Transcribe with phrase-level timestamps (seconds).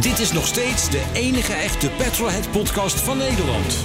[0.00, 3.76] Dit is nog steeds de enige echte Petrolhead podcast van Nederland.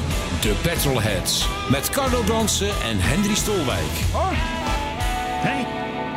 [0.42, 1.48] De Petrolheads.
[1.70, 3.92] Met Carlo Bronsen en Henry Stolwijk.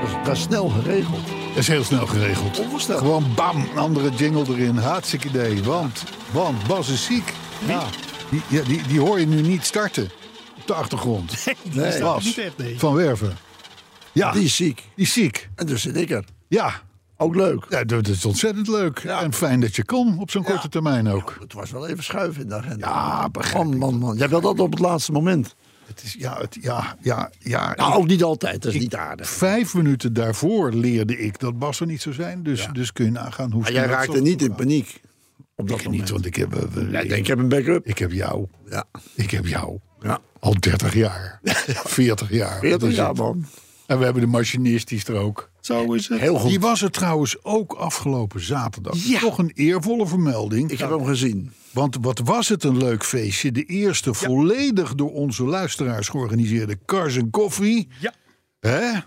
[0.01, 1.27] Dat is, dat is snel geregeld.
[1.27, 2.59] Dat is heel snel geregeld.
[2.59, 3.04] Onvoorstelbaar.
[3.04, 4.77] Gewoon bam, een andere jingle erin.
[4.77, 5.62] Hartstikke idee.
[5.62, 7.32] Want, want Bas is ziek.
[7.66, 7.84] Ja,
[8.30, 10.10] die, ja, die, die hoor je nu niet starten
[10.56, 11.32] op de achtergrond.
[11.62, 12.79] Nee, Bas niet echt, nee.
[12.79, 13.37] van Werven.
[14.12, 14.82] Ja, die is ziek.
[14.95, 15.48] die is ziek.
[15.54, 16.24] En dus zit ik er.
[16.48, 16.82] Ja,
[17.24, 17.66] Ook leuk.
[17.69, 18.98] ja dat is ontzettend leuk.
[18.98, 19.23] Ja.
[19.23, 20.51] En fijn dat je kon op zo'n Ja.
[20.51, 21.37] korte termijn ook.
[21.41, 22.88] Het was wel even schuiven in de agenda.
[22.88, 24.16] Ja, begrijp Man, man, man.
[24.16, 25.55] Jij wil dat op het laatste moment.
[25.87, 27.74] Het is, ja, het, ja, ja, ja.
[27.74, 28.63] Nou, ook niet altijd.
[28.63, 29.29] Dat is niet aardig.
[29.29, 32.43] Vijf minuten daarvoor leerde ik dat Bas er niet zou zijn.
[32.43, 35.01] Dus, dus kun je nagaan hoe Maar jij raakte niet in paniek.
[35.57, 36.02] Op dat Ik moment.
[36.02, 37.87] niet, want ik heb, eh, Ja, ik denk, ik heb een backup.
[37.87, 38.46] ik heb jou.
[38.70, 38.85] Ja.
[39.15, 39.79] Ik heb jou.
[40.01, 40.18] Ja.
[40.41, 41.41] Al 30 jaar.
[41.98, 42.59] 40 jaar.
[42.59, 43.46] 40 Dat is jaar, man.
[43.87, 45.51] En we hebben de machinist, die is er ook.
[45.65, 46.20] Zo is het.
[46.20, 46.51] Heel goed.
[46.51, 48.96] Die was er trouwens ook afgelopen zaterdag.
[48.96, 49.18] Ja.
[49.20, 50.70] Toch een eervolle vermelding.
[50.70, 51.52] Ik heb hem gezien.
[51.70, 53.52] Want wat was het een leuk feestje.
[53.52, 57.88] De eerste volledig door onze luisteraars georganiseerde Cars and Coffee.
[58.01, 58.12] Ja.
[58.60, 58.98] Hè?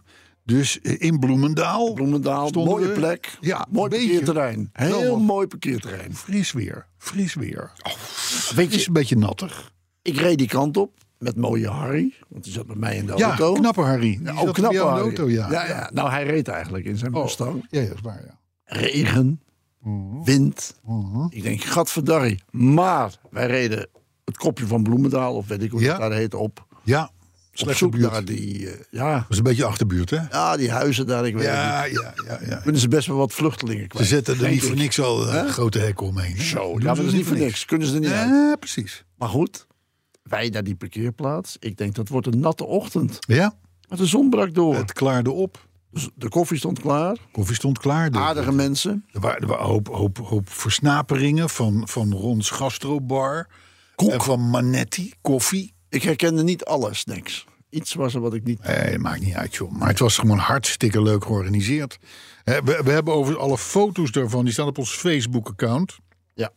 [0.44, 1.94] Dus eh, in Bloemendaal.
[1.94, 2.94] Bloemendaal, mooie we.
[2.94, 3.38] plek.
[3.42, 4.70] Ja, mooi parkeerterrein.
[4.74, 6.16] Heel mooi parkeerterrein.
[6.16, 6.88] Fris weer.
[6.98, 7.72] Fris weer.
[8.56, 9.72] Weet Het is je, een beetje nattig.
[10.02, 12.14] ik reed die kant op met mooie Harry.
[12.28, 13.54] Want die zat met mij in de Ja, auto.
[13.54, 14.00] knappe Harry.
[14.00, 15.02] Die Ja, ook knappe Harry.
[15.02, 15.52] auto, ja.
[15.52, 15.90] ja, ja.
[15.94, 17.68] Nou, hij reed eigenlijk in zijn Oh, Mustang.
[17.70, 18.38] ja, ja, dat is waar, ja.
[18.66, 19.42] Regen,
[19.82, 20.24] Mhm.
[20.24, 20.80] wind.
[21.30, 22.44] Ik denk, gadverdarrie.
[22.52, 23.88] Maar wij reden
[24.26, 25.88] het kopje van Bloemendaal, of weet ik hoe Ja.
[25.92, 26.66] het daar heet, op.
[26.84, 27.12] Ja,
[27.52, 28.12] zoek buurt.
[28.12, 30.20] naar die, eh, ja, Dat is een beetje achterbuurt, hè?
[30.30, 31.28] ja, die huizen daar.
[31.28, 31.94] Ik weet Ja, niet.
[31.94, 32.40] ja, ja.
[32.50, 32.56] ja.
[32.56, 34.08] Kunnen ze best wel wat vluchtelingen Ze kwijt.
[34.08, 34.78] zetten er niet voor ik.
[34.78, 35.48] niks al een Hè?
[35.48, 36.36] grote hekken omheen.
[36.36, 36.44] hè?
[36.44, 37.66] Zo, ja, maar ze dat is niet voor niks.
[37.66, 38.30] Kunnen ze er niet uit.
[38.30, 39.06] Ja, precies.
[39.18, 39.68] Maar goed,
[40.30, 41.58] wij naar die parkeerplaats.
[41.60, 43.18] Ik denk, dat wordt een natte ochtend.
[43.20, 43.54] Ja,
[43.90, 44.76] Maar de zon brak door.
[44.76, 45.66] het klaarde op.
[45.92, 47.18] Dus de koffie stond klaar.
[47.32, 48.12] Koffie stond klaar.
[48.12, 49.06] De- Aardige mensen.
[49.12, 53.48] Er waren, er waren een hoop, hoop, hoop versnaperingen van, van Rons Gastrobar.
[53.96, 55.74] En van Manetti, koffie.
[55.90, 57.46] Ik herkende niet alle snacks.
[57.70, 58.64] Iets was er wat ik niet...
[58.68, 59.72] Nee, maakt niet uit, joh.
[59.72, 61.98] Maar het was gewoon hartstikke leuk georganiseerd.
[62.44, 65.98] We, we hebben over alle foto's daarvan, die staan op ons Facebook-account.
[66.34, 66.52] Ja.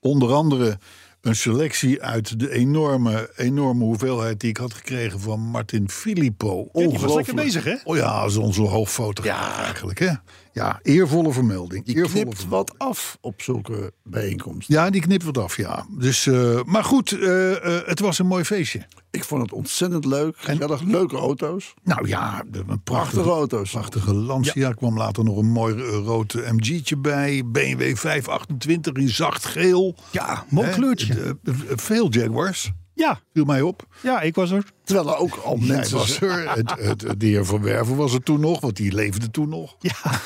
[0.00, 0.78] Onder andere
[1.22, 6.54] een selectie uit de enorme, enorme hoeveelheid die ik had gekregen van Martin Filippo.
[6.54, 7.36] Die was lekker Ongelooflijk.
[7.36, 7.74] bezig, hè?
[7.84, 9.64] Oh ja, is onze hoofdfotograaf Ja.
[9.64, 10.12] eigenlijk, hè?
[10.52, 11.84] Ja, eervolle vermelding.
[11.84, 12.68] Die eervolle knipt vermelding.
[12.78, 14.74] wat af op zulke bijeenkomsten.
[14.74, 15.86] Ja, die knipt wat af, ja.
[15.98, 18.86] Dus, eh, maar goed, eh, eh, het was een mooi feestje.
[19.10, 20.34] Ik vond het ontzettend leuk.
[20.38, 21.74] Gezellig, leuke auto's.
[21.82, 23.70] Nou ja, de- een Prachtige prachtige, auto's.
[23.70, 24.68] prachtige Lancia.
[24.68, 27.42] Er kwam later nog een mooi rood MG'tje bij.
[27.46, 29.96] BMW 528 in zacht geel.
[30.10, 31.14] Ja, mooi kleurtje.
[31.14, 33.86] De- de- veel Jaguars, Ja, viel mij op.
[34.02, 34.64] ja, ik was er.
[34.84, 35.96] Terwijl er ook al mensen...
[35.98, 36.50] was er.
[36.54, 39.76] Het, het, de heer Van Werven was er toen nog, want die leefde toen nog.
[39.78, 39.94] Ja,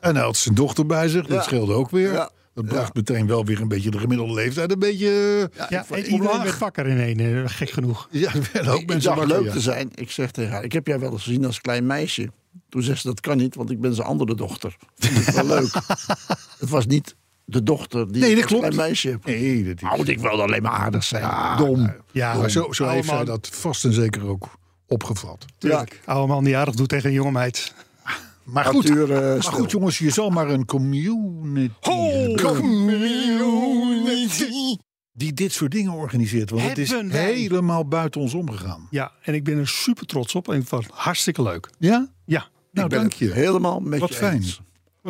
[0.00, 1.42] En hij had zijn dochter bij zich, dat Ja.
[1.42, 2.12] scheelde ook weer.
[2.12, 2.30] Ja.
[2.54, 5.08] Dat bracht meteen wel weer een beetje de gemiddelde leeftijd een beetje
[5.52, 8.08] eh, ja ik vond- en iedereen werd wakker in één, eh, gek genoeg.
[8.10, 9.52] Ja, er ook Ik mensen wakker, leuk ja.
[9.52, 9.90] te zijn.
[9.94, 12.30] Ik zeg tegen haar, ik heb jij wel eens gezien als klein meisje.
[12.68, 14.76] Toen zegt ze, dat kan niet, want ik ben zijn andere dochter.
[14.96, 15.72] Vond ik wel leuk.
[16.60, 18.62] Het was niet de dochter die Nee, dat klopt.
[18.62, 19.18] klein meisje.
[19.24, 19.82] Nee, dat is...
[19.82, 21.22] Nou, ik wilde alleen maar aardig zijn.
[21.22, 21.94] Ja, Dom.
[22.12, 24.48] Ja, zo, zo oude heeft zij dat vast en zeker ook
[24.86, 25.44] opgevat.
[25.58, 26.00] Tuurlijk.
[26.04, 27.74] Oude man die aardig doet tegen een jonge meid.
[28.44, 31.70] Maar goed, eh, maar goed jongens, je zal maar een community
[35.12, 36.50] die dit soort dingen organiseert.
[36.50, 37.32] Want het is wij.
[37.34, 38.86] helemaal buiten ons omgegaan.
[38.90, 40.48] Ja, en ik ben er super trots op.
[40.48, 41.70] En het was hartstikke leuk.
[41.78, 42.08] Ja?
[42.24, 43.32] Ja, Nou, ik ben dank je.
[43.32, 44.36] helemaal met Wat je fijn.
[44.36, 44.60] eens.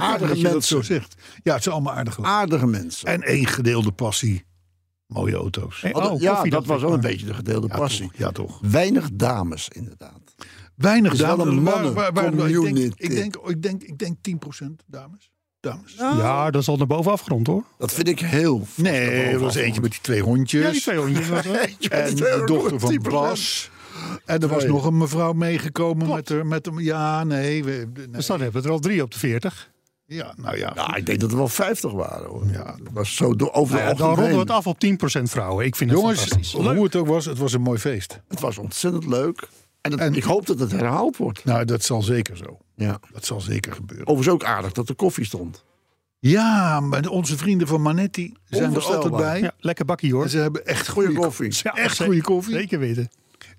[0.03, 0.77] Aardige je dat mensen.
[0.77, 1.15] zo zegt.
[1.43, 3.09] Ja, het zijn allemaal aardige Aardige mensen.
[3.09, 4.45] En één gedeelde passie.
[5.07, 5.81] Mooie auto's.
[5.81, 8.07] Hey, oh, ja, koffie, dat was wel een beetje de gedeelde Ja, passie.
[8.09, 8.17] toch.
[8.19, 8.59] Ja, toch.
[8.63, 10.21] Weinig dames, inderdaad.
[10.75, 11.47] Weinig dames.
[11.47, 15.33] een Waar- waar- waar- ik, denk, ik, denk, ik, denk, ik denk 10% dames.
[15.61, 15.95] Dames.
[15.97, 17.65] Ja, dat is al naar boven afgerond hoor.
[17.79, 18.67] Dat vind ik heel...
[18.77, 20.63] Nee, er was eentje met die twee hondjes.
[20.65, 21.29] Ja, die twee hondjes.
[21.29, 21.77] was er.
[21.91, 23.71] En de dochter van Bas.
[24.25, 26.47] En er was nog een mevrouw meegekomen met haar.
[26.47, 26.81] Met hem.
[26.81, 27.65] Ja, nee.
[27.65, 28.09] We, nee.
[28.11, 29.71] Dus dan hebben we er al drie op de veertig.
[30.07, 30.73] Ja, nou ja.
[30.75, 32.47] Ja, ik denk dat er wel 50 waren hoor.
[32.47, 32.65] Ja.
[32.65, 35.23] Dat was zo door, over de Nou ja, dan ronden we het af op 10%
[35.23, 35.65] vrouwen.
[35.67, 36.53] Ik vind het Jongens, fantastisch.
[36.63, 36.75] Leuk.
[36.77, 38.21] hoe het ook was, het was een mooi feest.
[38.29, 39.49] Het was ontzettend leuk.
[39.81, 41.45] En, het- En- ik hoop dat het herhaald wordt.
[41.45, 42.59] Nou, dat zal zeker zo.
[42.77, 42.99] Ja.
[43.13, 44.07] Dat zal zeker gebeuren.
[44.07, 45.65] Overigens ook aardig dat er koffie stond.
[46.19, 49.41] Ja, maar onze vrienden van Manetti zijn er altijd bij.
[49.41, 50.23] Ja, lekker bakkie hoor.
[50.23, 51.53] En ze hebben echt goede koffie.
[51.63, 52.55] Ja, Echt goede koffie.
[52.55, 53.11] Zeker weten.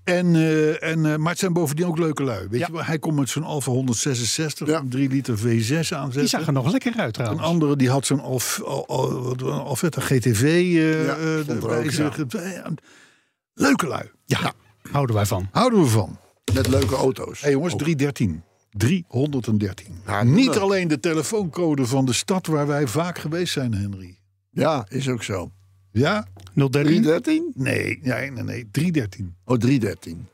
[0.06, 2.48] En, eh, en, eh, maar het zijn bovendien ook leuke lui.
[2.50, 2.68] Weet Ja.
[2.72, 2.84] je?
[2.84, 4.80] Hij komt met zo'n Alfa 166, Ja.
[4.80, 6.20] een 3 liter V6 aanzetten.
[6.20, 7.44] Die zag er nog lekker uit Een trouwens.
[7.48, 11.18] andere die had zo'n Alf, Al, Al, wat- een Alfetta GTV eh, Ja,
[13.54, 14.10] Leuke lui.
[14.26, 14.54] Ja,
[14.92, 15.48] houden wij van.
[15.52, 16.20] Houden we van.
[16.54, 17.42] Met leuke auto's.
[17.42, 18.44] Hé jongens, 313.
[18.72, 19.96] 313.
[20.06, 20.56] Ja, Niet leuk.
[20.56, 24.18] alleen de telefooncode van de stad waar wij vaak geweest zijn, Henry.
[24.52, 25.52] Ja, is ook zo.
[26.00, 26.26] Ja?
[26.54, 26.72] 013.
[26.84, 27.52] 313?
[27.56, 28.68] Nee, nee, nee, nee.
[28.72, 29.36] 313.
[29.46, 30.28] Oh, 313.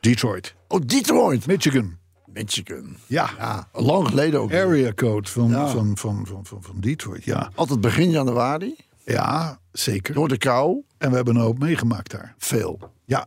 [0.00, 0.54] Detroit.
[0.68, 1.46] Oh, Detroit.
[1.46, 1.96] Michigan.
[2.32, 2.96] Michigan.
[3.06, 3.30] Ja.
[3.38, 4.52] Ja, lang geleden ook.
[4.52, 5.66] Area code van, Ja.
[5.68, 7.24] van, van, van, van, van Detroit.
[7.24, 7.50] Ja.
[7.54, 8.76] Altijd begin januari.
[9.04, 10.14] ja, zeker.
[10.14, 10.82] Door de kou.
[10.98, 12.34] En we hebben een hoop meegemaakt daar.
[12.38, 12.78] Veel.
[13.04, 13.26] Ja.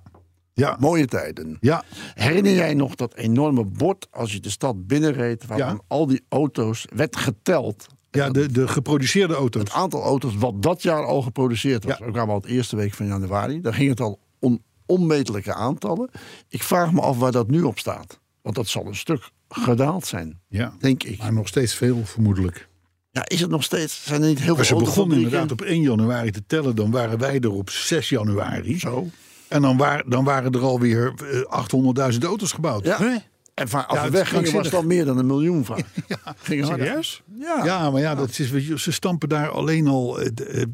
[0.54, 0.78] Ja.
[0.80, 1.58] Mooie tijden.
[1.60, 1.84] Ja.
[2.13, 5.46] Herinner jij nog dat enorme bord als je de stad binnenreed...
[5.46, 5.68] waar Ja.
[5.68, 7.88] dan al die auto's werd geteld...
[8.18, 9.62] Ja, de, de geproduceerde auto's.
[9.62, 11.98] Het aantal auto's wat dat jaar al geproduceerd was.
[11.98, 12.06] Ja.
[12.06, 13.62] Ook kwamen al het eerste week van januari.
[13.62, 16.10] Daar ging het al om onmetelijke aantallen.
[16.50, 18.19] Ik vraag me af waar dat nu op staat.
[18.42, 20.74] Want dat zal een stuk gedaald zijn, Ja.
[20.80, 21.18] denk ik.
[21.18, 22.68] Maar nog steeds veel, vermoedelijk.
[23.12, 24.04] Ja, is het nog steeds?
[24.06, 25.50] Zijn er niet heel Maar ze veel begonnen autofabrieken?
[25.50, 26.75] inderdaad op 1 januari te tellen.
[26.75, 28.80] Dan waren wij er op 6 januari.
[28.80, 29.08] Zo.
[29.48, 31.13] En dan, waar, dan waren er alweer
[31.50, 32.86] eh, 800.000 auto's gebouwd.
[32.86, 33.22] Ja.
[33.57, 35.86] En van, als Ja, het weggingen was het al meer dan een miljoen vaak.
[36.44, 36.86] Ging harder.
[36.86, 37.21] Serieus?
[37.39, 37.62] Ja.
[37.65, 38.51] Ja, maar ja, dat is,
[38.83, 40.68] ze stampen daar alleen al, eh, eh, eh,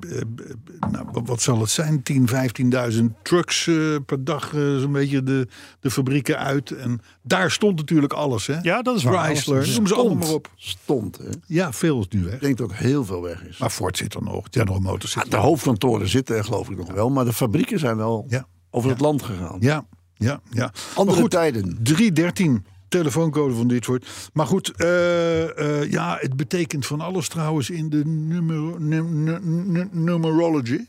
[0.92, 3.64] nou, wat- zal het zijn, 10, 15.000 trucks
[4.06, 5.48] per dag, eh, zo'n beetje de,
[5.80, 6.72] de fabrieken uit.
[6.72, 8.58] En daar stond natuurlijk alles, hè?
[8.62, 9.26] Ja, dat is waar.
[9.26, 10.50] Chrysler, Alles- noem ze allemaal maar op.
[10.56, 11.28] Stond, hè.
[11.30, 12.40] Ik Ja, veel is nu weg.
[12.40, 13.58] denk dat heel veel weg is.
[13.58, 15.46] Maar Ford zit er nog, General Motors zit Ja, er de nog.
[15.46, 17.10] hoofdkantoren zitten er geloof ik nog wel.
[17.10, 18.46] Maar de fabrieken zijn wel Ja.
[18.72, 19.58] over het land gegaan.
[19.60, 20.72] Ja, ja, ja.
[20.96, 21.78] Andere goed, tijden.
[21.84, 22.66] 313,
[22.98, 24.06] telefooncode van Detroit.
[24.34, 29.72] Maar goed, eh, eh, ja, het betekent van alles trouwens in de numero, num- num-
[29.72, 30.80] num- numerology.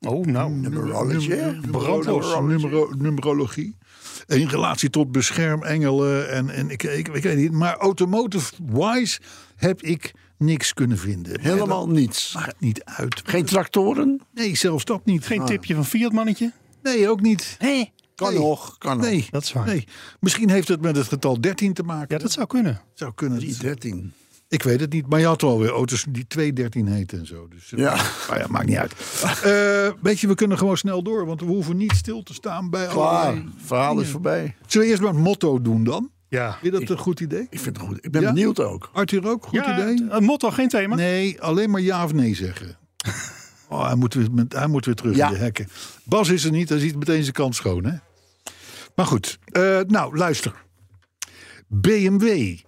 [0.00, 0.52] Oh, nou.
[0.52, 1.28] Numerology?
[1.60, 2.42] Numerologie.
[2.42, 3.76] Numero, numerologie.
[4.26, 7.52] In relatie tot beschermengelen en, en ik, ik, ik weet niet.
[7.52, 9.20] Maar automotive-wise
[9.56, 11.40] heb ik niks kunnen vinden.
[11.40, 12.34] Helemaal niets.
[12.34, 13.22] Maakt niet uit.
[13.24, 14.20] Geen tractoren?
[14.34, 15.26] Nee, zelfs dat niet.
[15.26, 16.52] Geen tipje van Fiat mannetje?
[16.82, 17.56] Nee, ook niet.
[17.60, 17.92] Nee.
[18.18, 18.38] Kan Nee.
[18.38, 19.06] nog, kan nog.
[19.06, 19.66] Nee, Dat is waar.
[19.66, 19.84] Nee.
[20.20, 22.16] Misschien heeft het met het getal 13 te maken.
[22.16, 22.80] Ja, dat zou kunnen.
[22.94, 23.38] zou kunnen.
[23.38, 24.12] 313.
[24.48, 27.48] Ik weet het niet, maar je had wel weer auto's die 213 heten en zo.
[27.48, 27.94] Dus, eh, Ja.
[28.28, 28.92] Maar ja, maakt niet uit.
[29.22, 32.70] Eh, weet je, we kunnen gewoon snel door, want we hoeven niet stil te staan
[32.70, 32.96] bij Klaar.
[33.26, 33.48] allerlei...
[33.64, 34.56] Verhaal is voorbij.
[34.66, 36.10] Zullen we eerst maar het motto doen dan?
[36.28, 36.52] Ja.
[36.60, 37.46] Vind je dat een goed idee?
[37.50, 37.98] Ik vind het goed.
[38.04, 38.32] Ik ben Ja?
[38.32, 38.90] benieuwd ook.
[38.92, 40.06] Arthur ook, goed ja, idee?
[40.10, 40.94] Een motto, geen thema.
[40.94, 42.76] Nee, alleen maar ja of nee zeggen.
[43.70, 45.26] Oh, hij, moet weer, met- hij moet weer terug Ja.
[45.26, 45.68] in de hekken.
[46.04, 47.84] Bas is er niet, hij ziet meteen zijn kant schoon.
[47.84, 47.96] Hè?
[48.98, 50.64] Maar goed, eh, nou luister.
[51.66, 52.58] BMW,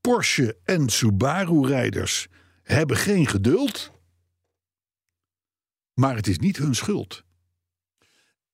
[0.00, 2.26] Porsche en Subaru-rijders
[2.62, 3.92] hebben geen geduld.
[5.94, 7.24] Maar het is niet hun schuld.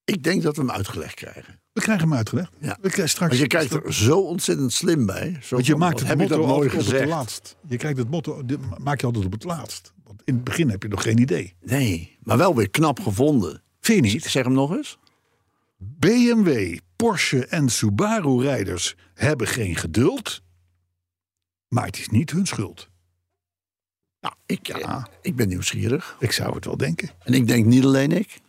[0.05, 1.61] Ik denk dat we hem uitgelegd krijgen.
[1.73, 2.53] We krijgen hem uitgelegd.
[2.59, 2.79] Ja.
[2.81, 5.39] We krijgen straks, Want je kijkt er zo ontzettend slim bij.
[5.43, 7.11] Zo Want je maakt het heb je motto dat mooi altijd op het gezegd.
[7.11, 7.57] laatst.
[7.69, 8.43] Je kijkt het motto,
[8.79, 9.93] maak je altijd op het laatst.
[10.05, 11.55] Want in het begin heb je nog geen idee.
[11.61, 13.63] Nee, maar wel weer knap gevonden.
[13.81, 14.25] Vind je niet?
[14.25, 14.99] Zeg hem nog eens.
[15.77, 20.43] BMW, Porsche en Subaru-rijders hebben geen geduld.
[21.69, 22.91] Maar het is niet hun schuld.
[24.21, 26.17] Nou, ik, eh, ik ben nieuwsgierig.
[26.19, 27.11] Ik zou het wel denken.
[27.19, 28.41] En ik denk niet alleen ik.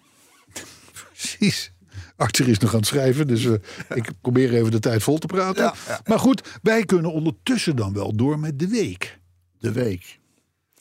[0.92, 1.71] Precies.
[2.16, 3.54] Arthur is nog aan het schrijven, dus eh,
[3.95, 5.63] ik probeer even de tijd vol te praten.
[5.63, 6.02] Ja, ja.
[6.06, 9.19] Maar goed, wij kunnen ondertussen dan wel door met de week.
[9.59, 10.19] De week.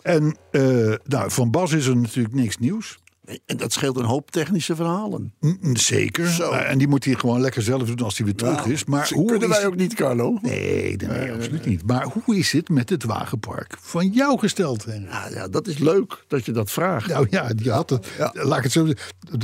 [0.02, 2.98] En eh, nou, van Bas is er natuurlijk niks nieuws.
[3.46, 5.34] En dat scheelt een hoop technische verhalen.
[5.40, 6.26] Mm, Zeker.
[6.28, 6.50] Zo.
[6.50, 8.84] Eh, en die moet hij gewoon lekker zelf doen als hij weer terug Nou, is.
[8.84, 9.56] Maar hoe kunnen is...
[9.56, 10.38] wij ook niet, Carlo.
[10.42, 11.86] Nee, nee, nee, absoluut niet.
[11.86, 14.84] Maar hoe is het met het wagenpark van jou gesteld?
[14.86, 17.08] Ja, ja, dat is leuk dat je dat vraagt.
[17.08, 18.06] Nou ja, die had het.
[18.18, 18.30] Ja.
[18.34, 18.86] Laat ik het zo.
[18.86, 18.96] Er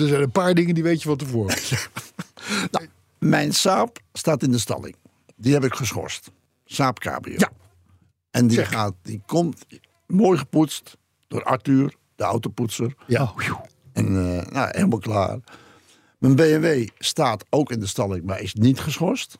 [0.08, 1.56] zijn een paar dingen die weet je van tevoren.
[2.70, 2.86] Nou,
[3.18, 4.96] mijn Saab staat in de stalling.
[5.36, 6.30] Die heb ik geschorst.
[6.64, 7.34] Saab Cabrio.
[7.38, 7.50] Ja.
[8.30, 9.66] En die, gaat, die komt
[10.06, 10.96] mooi gepoetst
[11.28, 12.94] door Arthur, de autopoetser.
[13.06, 13.32] Ja.
[13.92, 15.38] En eh, nou, helemaal klaar.
[16.18, 19.38] Mijn BMW staat ook in de stalling, maar is niet geschorst.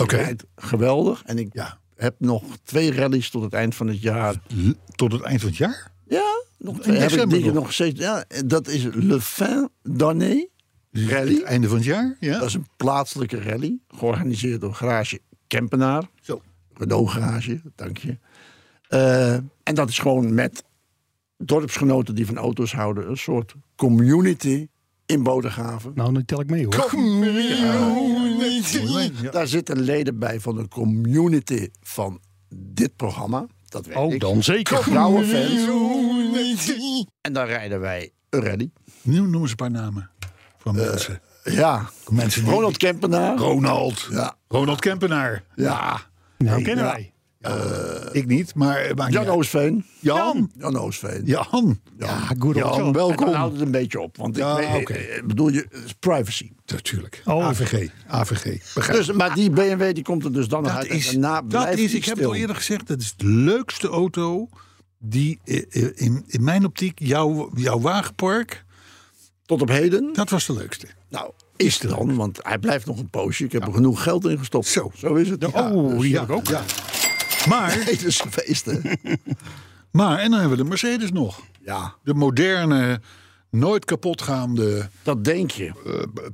[0.00, 0.16] Oké.
[0.16, 1.22] rijdt geweldig.
[1.26, 1.78] En ik Ja.
[1.96, 4.34] heb nog twee rallies tot het eind van het jaar.
[4.48, 5.90] L- Tot het eind van het jaar?
[6.06, 7.54] Ja, nog twee heb ik die nog.
[7.54, 8.00] nog steeds.
[8.00, 10.50] Ja, dat is Le Fin d'Année
[10.92, 11.34] Rally.
[11.34, 12.16] Het einde van het jaar?
[12.20, 12.38] Ja.
[12.38, 16.02] Dat is een plaatselijke rally, georganiseerd door Garage Kempenaar.
[16.20, 16.42] Zo.
[16.74, 18.18] Renault Garage, dank je.
[18.88, 19.32] Eh,
[19.62, 20.64] en dat is gewoon met
[21.44, 23.08] dorpsgenoten die van auto's houden.
[23.10, 24.68] Een soort community
[25.06, 25.92] in Bodegraven.
[25.94, 26.90] Nou, dan tel ik mee hoor.
[29.32, 32.20] Daar zitten leden bij van de community van
[32.54, 33.46] dit programma.
[33.68, 34.20] dat weet Oh, ik.
[34.20, 34.78] dan zeker.
[34.80, 36.70] Trouwe fans.
[37.20, 38.70] En dan rijden wij een rally.
[39.02, 40.10] Nu noem eens een paar namen
[40.58, 41.20] van Eh, mensen.
[41.44, 43.36] Ja, Mensen die- Ronald Kempenaar.
[43.36, 44.08] Ronald.
[44.10, 44.34] Ja.
[44.48, 45.44] Ronald Kempenaar.
[45.54, 46.00] Ja.
[46.38, 46.90] Nou, kennen ja.
[46.92, 47.11] wij.
[48.12, 49.26] Ik niet, maar maakt Jan.
[49.26, 49.84] Oosveen.
[49.98, 50.50] Jan.
[50.58, 51.22] Jan Oosveen.
[51.24, 51.80] Jan.
[51.98, 52.80] Ja, old Jan.
[52.86, 53.32] En welkom.
[53.32, 54.16] houdt het een beetje op.
[54.16, 54.94] Want Ja, ik, weet- oké.
[54.94, 56.50] ik bedoel, je, is privacy.
[56.66, 57.22] Natuurlijk.
[57.24, 57.44] Oh.
[57.46, 57.88] AVG.
[58.06, 58.74] AVG.
[58.74, 58.98] Begrijp.
[58.98, 60.90] Dus, maar die BMW die komt er dus dan nog dat uit.
[60.90, 62.28] en is, daarna dat blijft is die ik heb het stil.
[62.30, 64.48] al eerder gezegd, dat is de leukste auto
[64.98, 68.64] die eh, eh, in, in mijn optiek, jouw, jouw wagenpark,
[69.46, 70.10] Tot op heden.
[70.12, 70.86] dat was de leukste.
[71.08, 73.44] Nou, is het dan, want hij blijft nog een poosje.
[73.44, 74.66] Ik heb er genoeg geld in gestopt.
[74.66, 74.90] Zo.
[74.96, 75.44] Zo is het.
[75.52, 76.46] Oh, die heb ik ook.
[76.46, 76.62] Ja.
[77.48, 78.78] Maar, is geweest, hè?
[79.90, 81.40] maar, en dan hebben we de Mercedes nog.
[81.64, 83.00] Ja, De moderne,
[83.50, 85.72] nooit kapotgaande, dat denk je.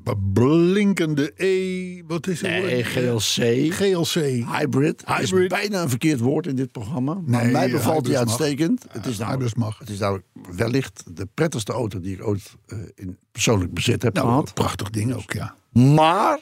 [0.05, 2.03] eh, blinkende E.
[2.07, 2.51] Wat is het?
[2.51, 2.85] Nee?
[2.85, 3.73] GLC.
[3.73, 4.23] GLC.
[4.59, 5.03] Hybrid.
[5.07, 5.49] Is Hybrid.
[5.49, 7.15] bijna een verkeerd woord in dit programma.
[7.27, 8.17] Maar Nee, mij bevalt mag.
[8.17, 8.85] uitstekend.
[8.91, 9.79] Het is, nou, hybrid mag.
[9.79, 10.21] het is nou
[10.57, 14.55] wellicht de prettigste auto die ik ooit eh, in persoonlijk bezit heb Nou, gehad.
[14.55, 15.55] prachtig ding ook, ja.
[15.73, 16.39] Maar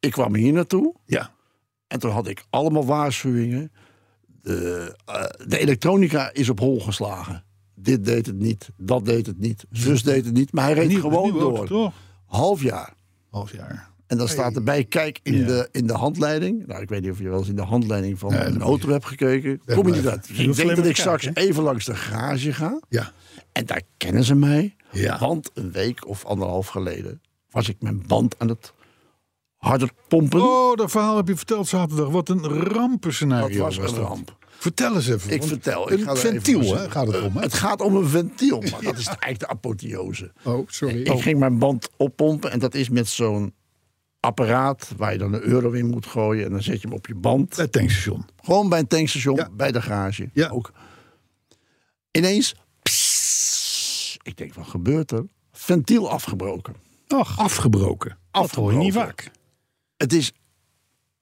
[0.00, 1.30] ik kwam hier naartoe Ja.
[1.88, 3.72] En toen had ik allemaal waarschuwingen.
[4.42, 7.44] De, eh, de elektronica is op hol geslagen.
[7.74, 10.52] Dit deed het niet, dat deed het niet, zus deed het niet.
[10.52, 11.66] Maar hij reed Nieuw- gewoon door.
[11.66, 11.92] Toch?
[12.26, 12.94] Half jaar.
[13.30, 13.88] Half jaar.
[14.06, 16.66] En dan staat erbij, kijk in, de, in de handleiding.
[16.66, 18.88] Nou, ik weet niet of je wel eens in de handleiding van Nee, een auto
[18.88, 19.60] hebt gekeken.
[19.66, 20.26] Kom je niet uit.
[20.28, 22.80] Dus ik denk dat ik straks even langs de garage ga.
[22.88, 23.12] Ja.
[23.52, 24.76] En daar kennen ze mij.
[24.92, 25.18] Ja.
[25.18, 28.72] Want een week of anderhalf geleden was ik mijn band aan het
[29.58, 30.40] harder pompen.
[30.42, 32.08] Oh, dat verhaal heb je verteld zaterdag.
[32.08, 34.08] Wat een rampenscenario dat was een dat.
[34.08, 34.36] ramp.
[34.58, 35.30] Vertel eens even.
[35.32, 35.92] Ik vertel.
[35.92, 37.34] Ik Een ga ventiel, even- hè, gaat het om.
[37.36, 37.40] Hè?
[37.40, 40.32] Het gaat om een ventiel, maar dat is eigenlijk de apotheose.
[40.44, 41.02] Oh, sorry.
[41.02, 43.54] Ik ging mijn band oppompen en dat is met zo'n
[44.20, 46.44] apparaat waar je dan een euro in moet gooien.
[46.44, 47.56] En dan zet je hem op je band.
[47.56, 48.24] Het tankstation.
[48.42, 49.48] Gewoon bij een tankstation, Ja.
[49.52, 50.30] bij de garage.
[50.32, 50.48] Ja.
[50.48, 50.72] Ook.
[52.10, 55.24] Ineens, pssst, ik denk, wat gebeurt er?
[55.52, 56.74] Ventiel afgebroken.
[57.08, 58.18] Ach, Afgebroken.
[58.30, 59.24] dat hoor je niet Afgebroken.
[59.24, 59.36] vaak.
[59.98, 60.32] Het is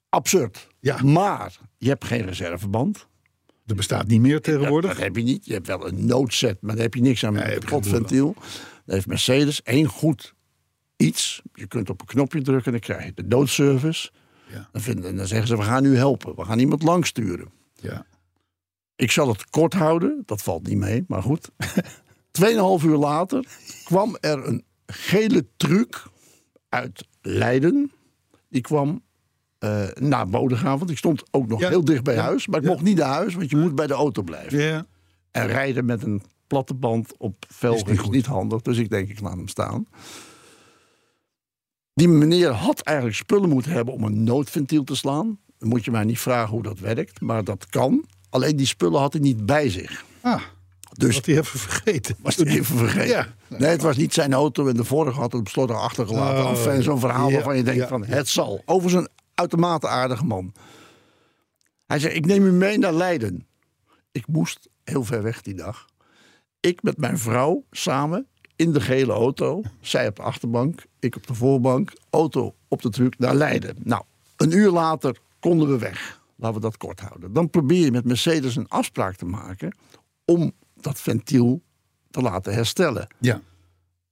[0.08, 0.68] absurd.
[0.80, 1.02] Ja.
[1.02, 3.06] Maar je hebt geen reserveband.
[3.64, 4.90] Dat bestaat niet meer tegenwoordig.
[4.90, 5.46] dat heb je niet.
[5.46, 7.72] Je hebt wel een noodset, maar daar heb je niks aan met Nee, het heb
[7.72, 8.34] je geen ventiel.
[8.84, 10.34] Dan heeft Mercedes één goed
[10.96, 11.42] iets.
[11.54, 14.10] Je kunt op een knopje drukken en dan krijg je de noodservice.
[14.52, 14.68] Ja.
[14.72, 16.36] Dan, vinden, dan zeggen ze, we gaan u helpen.
[16.36, 17.50] We gaan iemand langsturen.
[17.74, 18.06] Ja.
[18.96, 21.50] Ik zal het kort houden, dat valt niet mee, maar goed.
[22.30, 23.46] Tweeënhalf uur later
[23.84, 26.04] kwam er een gele truck
[26.68, 27.92] uit Leiden.
[28.56, 29.02] Die kwam
[29.58, 32.46] eh, naar Bodegraven, want ik stond ook nog Ja, heel dicht bij ja, huis.
[32.46, 32.72] Maar ik ja.
[32.72, 34.58] mocht niet naar huis, want je moet bij de auto blijven.
[34.58, 34.86] Ja.
[35.30, 38.12] En rijden met een platte band op velgen niet is goed.
[38.12, 38.62] niet handig.
[38.62, 39.86] Dus ik denk, ik laat hem staan.
[41.94, 45.38] Die meneer had eigenlijk spullen moeten hebben om een noodventiel te slaan.
[45.58, 48.04] Dan moet je mij niet vragen hoe dat werkt, maar dat kan.
[48.30, 50.04] Alleen die spullen had hij niet bij zich.
[50.20, 50.42] Ah,
[50.96, 52.16] Dus wat hij even vergeten.
[52.22, 53.08] was hij even vergeten.
[53.08, 53.26] Ja.
[53.58, 56.44] Nee, het was niet zijn auto en de vorige had het op slot achtergelaten.
[56.44, 58.62] Oh, Enfin, zo'n verhaal ja, waarvan je denkt ja, van het zal.
[58.64, 60.52] Overigens een uitermate aardige man.
[61.86, 63.46] Hij zei, ik neem u mee naar Leiden.
[64.12, 65.86] Ik moest heel ver weg die dag.
[66.60, 68.26] Ik met mijn vrouw samen
[68.56, 69.62] in de gele auto.
[69.80, 71.92] Zij op de achterbank, ik op de voorbank.
[72.10, 73.76] Auto op de truck naar Leiden.
[73.82, 74.02] Nou,
[74.36, 76.20] een uur later konden we weg.
[76.36, 77.32] Laten we dat kort houden.
[77.32, 79.76] Dan probeer je met Mercedes een afspraak te maken...
[80.24, 81.62] om dat ventiel
[82.10, 83.40] te laten herstellen Ja.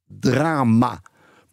[0.06, 1.02] drama.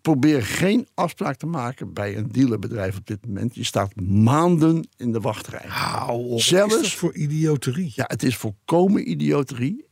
[0.01, 3.55] Probeer geen afspraak te maken bij een dealerbedrijf op dit moment.
[3.55, 5.65] Je staat maanden in de wachtrij.
[5.67, 6.41] Hou op.
[6.41, 7.91] Zelfs- is dat voor idioterie?
[7.95, 9.85] Ja, het is volkomen idioterie.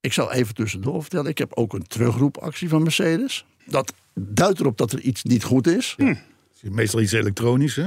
[0.00, 1.30] Ik zal even tussendoor vertellen.
[1.30, 3.46] Ik heb ook een terugroepactie van Mercedes.
[3.64, 5.96] Dat duidt erop dat er iets niet goed is.
[6.62, 7.86] Meestal iets elektronisch, hè?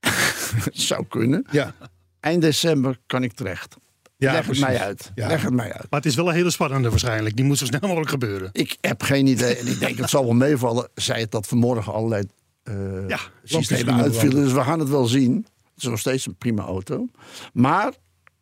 [0.72, 1.44] Zou kunnen.
[1.50, 1.74] Ja.
[2.20, 3.76] Eind december kan ik terecht.
[4.18, 4.62] Ja, Leg precies.
[4.64, 5.12] het mij uit.
[5.14, 5.26] Ja.
[5.26, 5.86] Leg het mij uit.
[5.90, 7.36] Maar het is wel een hele spannende waarschijnlijk.
[7.36, 8.50] Die moet zo snel mogelijk gebeuren.
[8.52, 9.56] Ik heb geen idee.
[9.56, 10.88] En ik denk het zal wel meevallen.
[10.94, 12.26] Zij het dat vanmorgen allerlei
[12.62, 12.74] eh
[13.08, 14.44] Ja, systemen uitvielen.
[14.44, 15.34] Dus we gaan het wel zien.
[15.74, 17.08] Het is nog steeds een prima auto.
[17.52, 17.92] Maar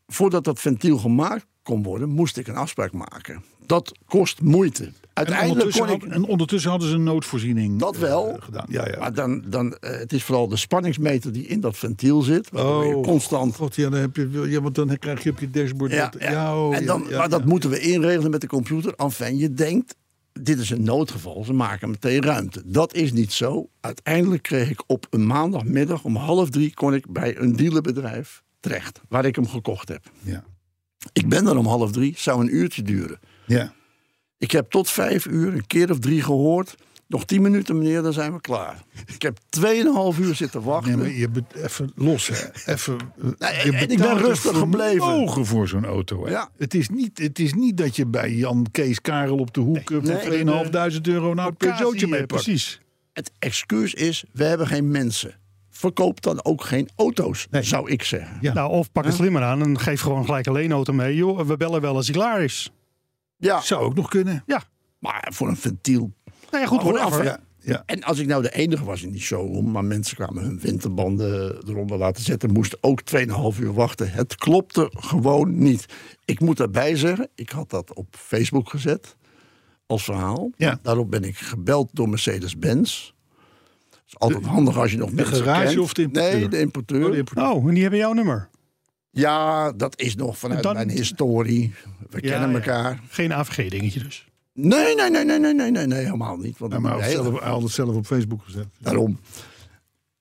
[0.07, 3.45] voordat dat ventiel gemaakt kon worden, moest ik een afspraak maken.
[3.67, 4.93] Dat kost moeite.
[5.17, 6.15] En Uiteindelijk ondertussen, kon ik.
[6.15, 8.37] had- en ondertussen hadden ze een noodvoorziening Dat eh, wel.
[8.41, 8.67] gedaan.
[8.69, 8.99] Ja, ja.
[8.99, 12.49] Maar dan, dan, eh, het is vooral de spanningsmeter die in dat ventiel zit.
[12.53, 13.55] Je constant.
[13.57, 15.93] God, ja, dan heb je, ja, want dan krijg je op je dashboard.
[15.93, 16.59] Ja, dat- ja.
[16.59, 17.47] oh, en dan, ja, maar dat ja.
[17.47, 18.93] moeten we inregelen met de computer.
[18.97, 19.95] Enfin, je denkt,
[20.33, 21.45] dit is een noodgeval.
[21.45, 22.63] Ze maken meteen ruimte.
[22.65, 23.69] Dat is niet zo.
[23.81, 26.75] Uiteindelijk kreeg ik op een maandagmiddag om half drie...
[26.75, 30.11] kon ik bij een dealerbedrijf terecht, waar ik hem gekocht heb.
[30.23, 30.45] Ja.
[31.13, 33.19] Ik ben er om half drie, zou een uurtje duren.
[33.47, 33.73] ja.
[34.39, 36.75] Ik heb tot vijf uur een keer of drie gehoord...
[37.09, 38.83] Nog 10 minuten, meneer, dan zijn we klaar.
[39.15, 39.39] Ik heb
[40.15, 40.99] 2,5 uur zitten wachten.
[40.99, 42.73] Nee, maar je bet- even los, hè.
[42.73, 45.07] Even, eh, Nee, en ik ben rustig gebleven.
[45.07, 46.25] vermogen voor zo'n auto.
[46.25, 46.31] Hè.
[46.31, 46.49] Ja.
[46.57, 49.91] Het, is niet, het is niet dat je bij Jan Kees Karel op de hoek
[49.91, 52.43] eh, Nee, voor 2.500 euro nou een Peugeotje mee pakt.
[52.43, 52.81] Precies.
[53.13, 55.35] Het excuus is, we hebben geen mensen.
[55.71, 58.39] Verkoop dan ook geen auto's, zou ik zeggen.
[58.41, 58.53] Ja.
[58.53, 61.15] Nou, of pak het slimmer aan en geef gewoon gelijk een leenauto mee.
[61.15, 62.71] Joh, we bellen wel als hij klaar is.
[63.37, 64.43] Ja, Zou ook nog kunnen.
[64.47, 64.63] Ja.
[64.99, 66.13] maar voor een ventiel.
[66.51, 67.25] Nou ja, goed, Maar whatever.
[67.25, 67.83] ja, Ja.
[67.87, 71.59] En als ik nou de enige was in die showroom, maar mensen kwamen hun winterbanden
[71.69, 74.11] eronder laten zetten, moesten ook 2,5 uur wachten.
[74.11, 75.87] Het klopte gewoon niet.
[76.25, 79.17] Ik moet daarbij zeggen, ik had dat op Facebook gezet
[79.87, 80.51] als verhaal.
[80.57, 80.79] Ja.
[80.83, 83.13] Daarop ben ik gebeld door Mercedes-Benz.
[83.91, 85.79] Het is altijd handig als je nog mensen garage kent.
[85.79, 86.39] of de importeur?
[86.39, 87.05] Nee, de importeur.
[87.05, 87.51] Oh, de importeur.
[87.51, 88.49] Oh, en die hebben jouw nummer.
[89.21, 91.75] Ja, dat is nog vanuit Dan- mijn historie.
[92.11, 92.55] We Ja, kennen ja.
[92.57, 93.01] elkaar.
[93.09, 94.27] Geen AVG-dingetje dus.
[94.53, 96.59] Nee, nee, nee, nee, nee, nee, nee, nee, helemaal niet.
[96.59, 98.67] Want Ja, maar hij had, Nee, zelf, hij had het zelf op Facebook gezet.
[98.79, 99.21] Daarom.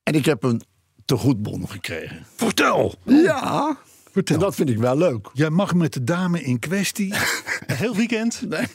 [0.04, 0.62] En ik heb een
[1.06, 2.26] tegoedbon gekregen.
[2.36, 2.94] Vertel!
[3.06, 3.78] Ja,
[4.16, 4.36] Vertel.
[4.36, 5.28] en dat vind ik wel leuk.
[5.34, 7.14] Jij mag met de dame in kwestie
[7.66, 8.42] Een heel weekend.
[8.50, 8.66] Nee,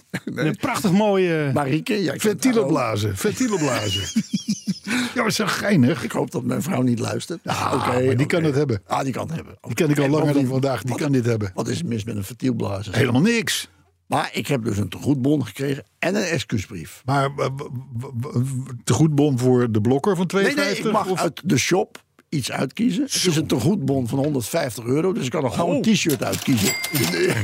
[0.47, 1.51] Een prachtig mooie...
[1.55, 3.17] Marieke, jij ventielen blazen.
[3.17, 4.23] Ventielen blazen.
[5.15, 6.05] ja, maar zo geinig.
[6.05, 7.41] Ik hoop dat mijn vrouw niet luistert.
[7.43, 8.83] Ja, die kan het hebben.
[8.87, 9.57] Ah, die kan het hebben.
[9.61, 10.81] Die ken ik al En langer dan vandaag.
[10.83, 11.51] Die wat- kan dit hebben.
[11.55, 12.95] Wat is er mis met een ventielblazer?
[12.95, 13.69] Helemaal niks.
[14.07, 17.03] Maar ik heb dus een tegoedbon gekregen en een excuusbrief.
[17.05, 20.43] Maar eh, w- w- tegoedbon voor de blokker van 2,50?
[20.43, 23.03] Nee, nee, ik mag of- uit de shop iets uitkiezen.
[23.03, 26.75] Het is een tegoedbon van 150 euro, dus ik kan nog gewoon een t-shirt uitkiezen.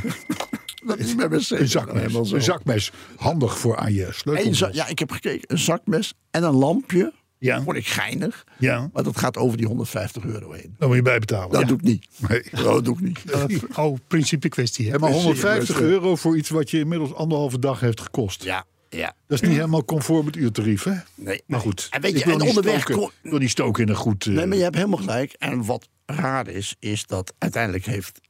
[0.87, 2.33] dat is bij Mercedes Een zakmes.
[2.33, 2.93] Een zakmes.
[3.17, 4.69] Handig voor aan je sleutel.
[4.73, 5.53] ja, ik heb gekeken.
[5.53, 7.13] Een zakmes en een lampje.
[7.39, 7.63] Ja.
[7.63, 8.45] Vond ik geinig.
[8.59, 10.75] Ja, Maar dat gaat over die 150 euro heen.
[10.79, 11.51] dan moet je bijbetalen.
[11.51, 12.07] Dat doe ik niet.
[12.29, 12.43] Nee.
[12.53, 13.23] Dat doe ik niet.
[13.79, 14.87] Oh, principe kwestie.
[14.87, 14.93] Hè?
[14.95, 18.01] En maar Precies, 150 dus, eh, euro voor iets wat je inmiddels anderhalve dag heeft
[18.01, 18.45] gekost.
[18.45, 19.15] Ja, ja.
[19.27, 20.95] Dat is niet helemaal conform het uurtarief, hè?
[21.15, 21.43] Nee.
[21.47, 21.87] Maar goed.
[21.91, 23.89] En weet je, ik wil en niet onderweg stoken, kon- ik wil niet stoken in
[23.89, 24.27] een goed...
[24.27, 25.33] eh, Nee, maar je hebt helemaal gelijk.
[25.33, 28.21] En wat raar is, is dat uiteindelijk heeft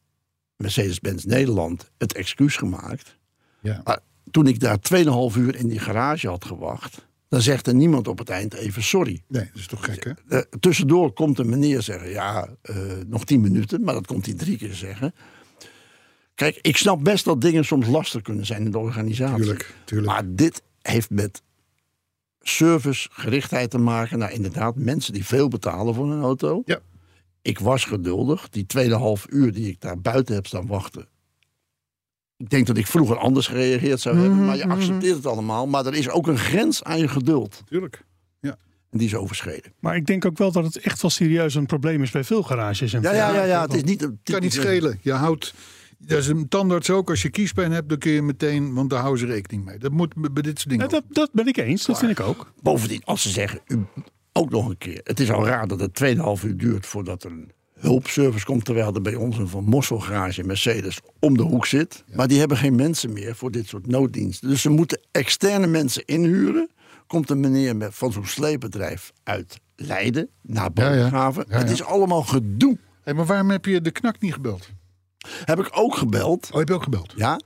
[0.57, 3.17] Mercedes-Benz Nederland het excuus gemaakt.
[3.61, 3.81] ja.
[3.85, 3.99] Maar
[4.31, 4.79] toen ik daar
[5.33, 8.83] 2,5 uur in die garage had gewacht, dan zegt er niemand op het eind even
[8.83, 9.23] sorry.
[9.29, 10.37] Nee, dat is toch gek, hè?
[10.39, 14.35] Eh, tussendoor komt een meneer zeggen, ja, eh, nog 10 minuten, maar dat komt hij
[14.35, 15.15] drie keer zeggen.
[16.37, 19.37] Kijk, ik snap best dat dingen soms lastig kunnen zijn in de organisatie.
[19.37, 20.11] Tuurlijk, tuurlijk.
[20.13, 21.43] Maar dit heeft met
[22.41, 24.19] servicegerichtheid te maken.
[24.19, 26.63] Nou, inderdaad, mensen die veel betalen voor een auto.
[26.65, 26.79] Ja.
[27.43, 28.49] Ik was geduldig.
[28.49, 28.67] Die
[29.19, 31.09] 2,5 uur die ik daar buiten heb staan wachten.
[32.37, 34.37] Ik denk dat ik vroeger anders gereageerd zou hebben.
[34.37, 35.67] Mhm, Maar je accepteert het allemaal.
[35.67, 37.63] Maar er is ook een grens aan je geduld.
[37.69, 38.05] Tuurlijk.
[38.91, 39.73] En die is overschreden.
[39.81, 42.43] Maar ik denk ook wel dat het echt wel serieus een probleem is bij veel
[42.43, 42.93] garages.
[42.93, 43.45] En Ja, ja, ja.
[43.45, 43.63] ja.
[43.63, 44.99] Het is niet een Kan niet schelen.
[45.03, 45.55] Je houdt...
[46.07, 47.11] Dat is een tandarts ook.
[47.11, 48.75] Als je kiespijn hebt, dan kun je meteen...
[48.75, 49.79] Want daar houden ze rekening mee.
[49.79, 52.21] Dat moet bij dit soort dingen Ja, dat, dat ben ik eens, dat vind ik
[52.21, 52.53] ook.
[52.63, 53.85] Bovendien, als ze zeggen, u,
[54.33, 55.01] ook nog een keer.
[55.05, 56.05] Het is al raar dat het
[56.41, 58.65] 2,5 uur duurt voordat er een hulpservice komt.
[58.65, 62.05] Terwijl er bij ons een Van Mossel garage Mercedes om de hoek zit.
[62.15, 64.49] Maar die hebben geen mensen meer voor dit soort nooddiensten.
[64.49, 66.71] Dus ze moeten externe mensen inhuren.
[67.07, 70.97] Komt een meneer met, van zo'n sleepbedrijf uit Leiden naar Ja, ja.
[70.97, 71.45] Bodegraven.
[71.49, 72.79] Ja, Het is allemaal gedoe.
[73.03, 74.69] Hey, maar waarom heb je de knak niet gebeld?
[75.45, 76.49] Heb ik ook gebeld.
[76.53, 77.13] Oh, heb je ook gebeld?
[77.17, 77.41] Ja,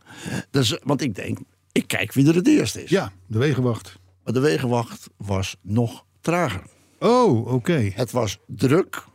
[0.50, 1.38] dus, want ik denk,
[1.72, 2.90] ik kijk wie er het eerst is.
[2.90, 3.98] Ja, de wegenwacht.
[4.24, 6.62] Maar de wegenwacht was nog trager.
[6.98, 7.90] Oh, oké.
[7.94, 9.08] Het was druk.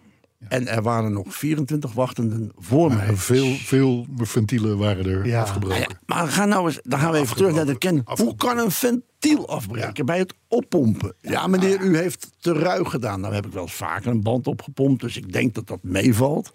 [0.47, 3.15] En er waren nog 24 wachtenden voor mij.
[3.15, 5.41] Veel, veel ventielen waren er Ja.
[5.41, 5.78] afgebroken.
[5.80, 8.01] Nou ja, maar gaan nou eens, dan gaan we even terug naar de ken.
[8.06, 11.13] Hoe kan een ventiel afbreken bij het oppompen?
[11.21, 13.19] Ja, meneer, u heeft te ruig gedaan.
[13.21, 16.51] Nou heb ik wel eens vaker een band opgepompt, dus ik denk dat dat meevalt.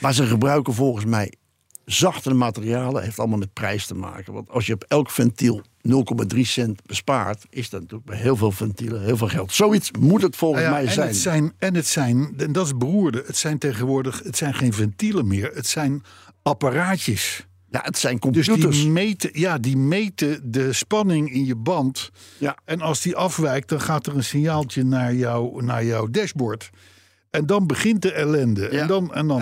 [0.00, 1.32] Maar ze gebruiken volgens mij
[1.84, 3.02] zachtere materialen.
[3.02, 4.32] Heeft allemaal met prijs te maken.
[4.32, 5.62] Want als je op elk ventiel
[6.34, 9.52] 0,3 cent bespaart, is dat natuurlijk bij heel veel ventielen heel veel geld.
[9.52, 11.08] Zoiets moet het volgens Nou ja, mij en zijn.
[11.08, 11.52] Het zijn.
[11.58, 15.50] En het zijn, en dat is beroerde, het zijn tegenwoordig, het zijn geen ventielen meer,
[15.54, 16.02] het zijn
[16.42, 17.46] apparaatjes.
[17.70, 18.76] Ja, het zijn Dus computers.
[18.76, 22.10] die meten, ja, die meten de spanning in je band.
[22.38, 22.56] Ja.
[22.64, 26.70] En als die afwijkt, dan gaat er een signaaltje naar, jou, naar jouw dashboard.
[27.30, 28.68] En dan begint de ellende.
[28.70, 28.80] Ja.
[28.80, 29.38] En dan, en dan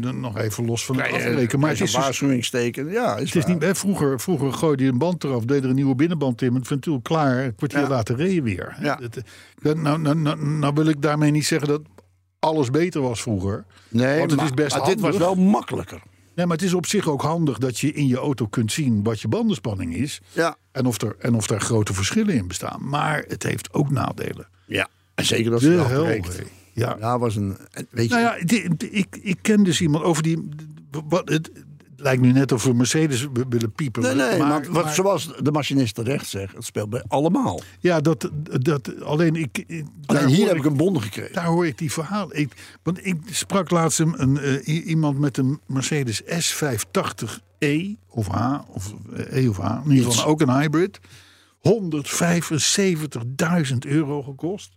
[0.00, 0.12] Ja.
[0.12, 1.58] nog even los van het afbreken.
[1.60, 2.90] Maar het is, een dus, waarschuwingsteken.
[2.90, 3.52] Ja, is, het is waar.
[3.52, 6.54] niet, hè, vroeger, vroeger gooide je een band eraf, deed er een nieuwe binnenband in,
[6.54, 7.44] het ventiel klaar.
[7.44, 7.88] Een kwartier Ja.
[7.88, 8.76] later reed je weer.
[8.80, 9.00] Ja.
[9.62, 11.80] Nou, nou, nou, nou wil ik daarmee niet zeggen dat
[12.38, 13.64] alles beter was vroeger.
[13.88, 16.02] Nee, Want het maar, is best maar dit was wel makkelijker.
[16.34, 19.02] Nee, maar het is op zich ook handig dat je in je auto kunt zien
[19.02, 20.20] wat je bandenspanning is.
[20.32, 20.56] Ja.
[20.72, 22.88] En of er, en of er grote verschillen in bestaan.
[22.88, 24.48] Maar het heeft ook nadelen.
[24.66, 26.42] Ja, en zeker als het afbreekt.
[26.78, 26.96] Ja.
[27.00, 27.56] Ja, was een.
[27.70, 30.48] en Weet je, Nou ja, die- die- ik, ik ken dus iemand over die.
[31.08, 31.50] Wat, het,
[32.00, 34.02] lijkt nu net of we Mercedes willen piepen.
[34.02, 37.60] Nee, nee, maar, wat, maar- zoals de machinist terecht zegt, het speelt bij allemaal.
[37.80, 39.58] ja, dat, dat alleen ik.
[39.66, 41.34] ik- daar Alleen hier heb ik een bon gekregen.
[41.34, 42.36] Daar hoor ik die verhaal.
[42.36, 48.58] Ik, want ik sprak laatst een, een, eh, iemand met een Mercedes S580e of H,
[48.68, 50.98] of eh, E of H, in ieder geval ook een hybrid.
[51.60, 54.76] 175.000 euro gekost.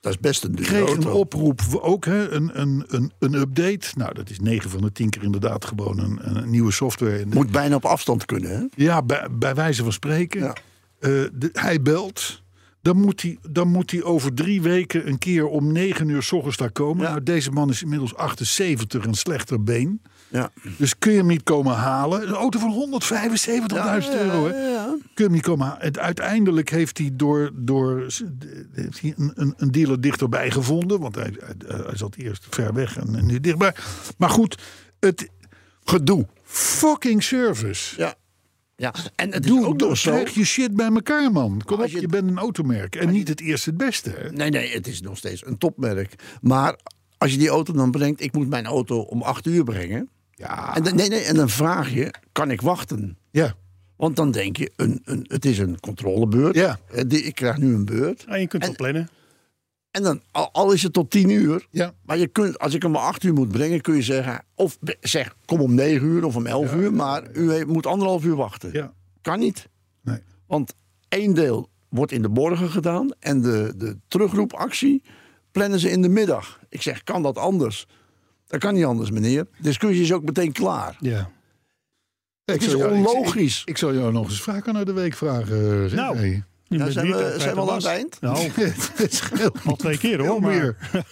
[0.00, 3.88] Dat is best een dure Kreeg een oproep, ook hè, een, een, een, een update.
[3.96, 7.26] Nou, dat is 9 van de 10 keer inderdaad gewoon een, een nieuwe software.
[7.26, 8.84] Moet bijna op afstand kunnen, hè?
[8.84, 10.40] ja, bij, bij wijze van spreken.
[10.40, 10.54] Ja.
[10.98, 12.42] Eh, de- hij belt.
[12.82, 16.32] Dan moet, hij, dan moet hij over drie weken een keer om negen uur s
[16.32, 17.02] ochtends daar komen.
[17.04, 17.10] Ja.
[17.10, 20.02] Nou, deze man is inmiddels 78 en slechter been.
[20.30, 20.50] Ja.
[20.76, 22.22] Dus kun je hem niet komen halen.
[22.28, 24.46] Een auto van 175.000 euro.
[24.46, 24.52] Hè?
[24.90, 25.82] Kun je hem niet komen halen.
[25.82, 28.06] En uiteindelijk heeft hij door, door
[28.72, 31.00] heeft hij een, een, dealer dichterbij gevonden.
[31.00, 33.74] Want hij, hij, hij zat eerst ver weg en nu dichtbij.
[34.16, 34.62] Maar goed,
[35.00, 35.28] het
[35.84, 36.26] Gedoe.
[36.44, 38.00] fucking service.
[38.00, 38.14] Ja.
[38.76, 38.94] ja.
[39.14, 40.10] En het is Doe, ook nog zo.
[40.10, 41.62] krijg je shit bij elkaar, man.
[41.64, 42.96] Kom op, je bent een automerk.
[42.96, 44.10] En niet het eerste het beste.
[44.10, 44.30] Hè?
[44.30, 46.14] Nee, nee, het is nog steeds een topmerk.
[46.40, 46.76] Maar
[47.18, 50.08] als je die auto dan brengt, ik moet mijn auto om acht uur brengen.
[50.40, 50.76] Ja.
[50.76, 53.18] En dan, nee, nee, en dan vraag je, kan ik wachten?
[53.30, 53.54] Ja.
[53.96, 56.54] Want dan denk je, een, een, het is een controlebeurt.
[56.54, 56.78] Ja.
[56.90, 58.24] Eh, die- Ik krijg nu een beurt.
[58.24, 59.08] En je kunt wel En- plannen.
[59.90, 61.66] En dan, al, al is het tot tien uur.
[61.70, 61.92] Ja.
[62.04, 64.44] Maar je kunt, als ik hem om acht uur moet brengen, kun je zeggen...
[64.54, 66.92] Of zeg, kom om negen uur of om elf uur.
[66.92, 68.72] Maar u moet anderhalf uur wachten.
[68.72, 68.92] Ja.
[69.22, 69.68] Kan niet.
[70.02, 70.18] Nee.
[70.46, 70.74] Want
[71.08, 73.08] één deel wordt in de morgen gedaan.
[73.18, 75.02] En de, de terugroepactie
[75.52, 76.60] plannen ze in de middag.
[76.68, 77.86] Ik zeg, kan dat anders?
[78.50, 79.44] Dat kan niet anders, meneer.
[79.44, 80.96] De discussie is ook meteen klaar.
[81.00, 81.30] Ja.
[82.44, 83.60] Ik is jou- onlogisch.
[83.60, 85.88] Ik, ik zal jou nog eens vaker naar de week vragen.
[85.90, 85.98] zeg.
[85.98, 86.16] Nou.
[86.16, 86.44] Hey.
[86.68, 88.20] Zijn we- zijn we al aan het eind?
[88.20, 88.38] Nou,
[88.94, 90.40] het scheelt al twee keer hoor.
[90.40, 90.76] Maar, meer.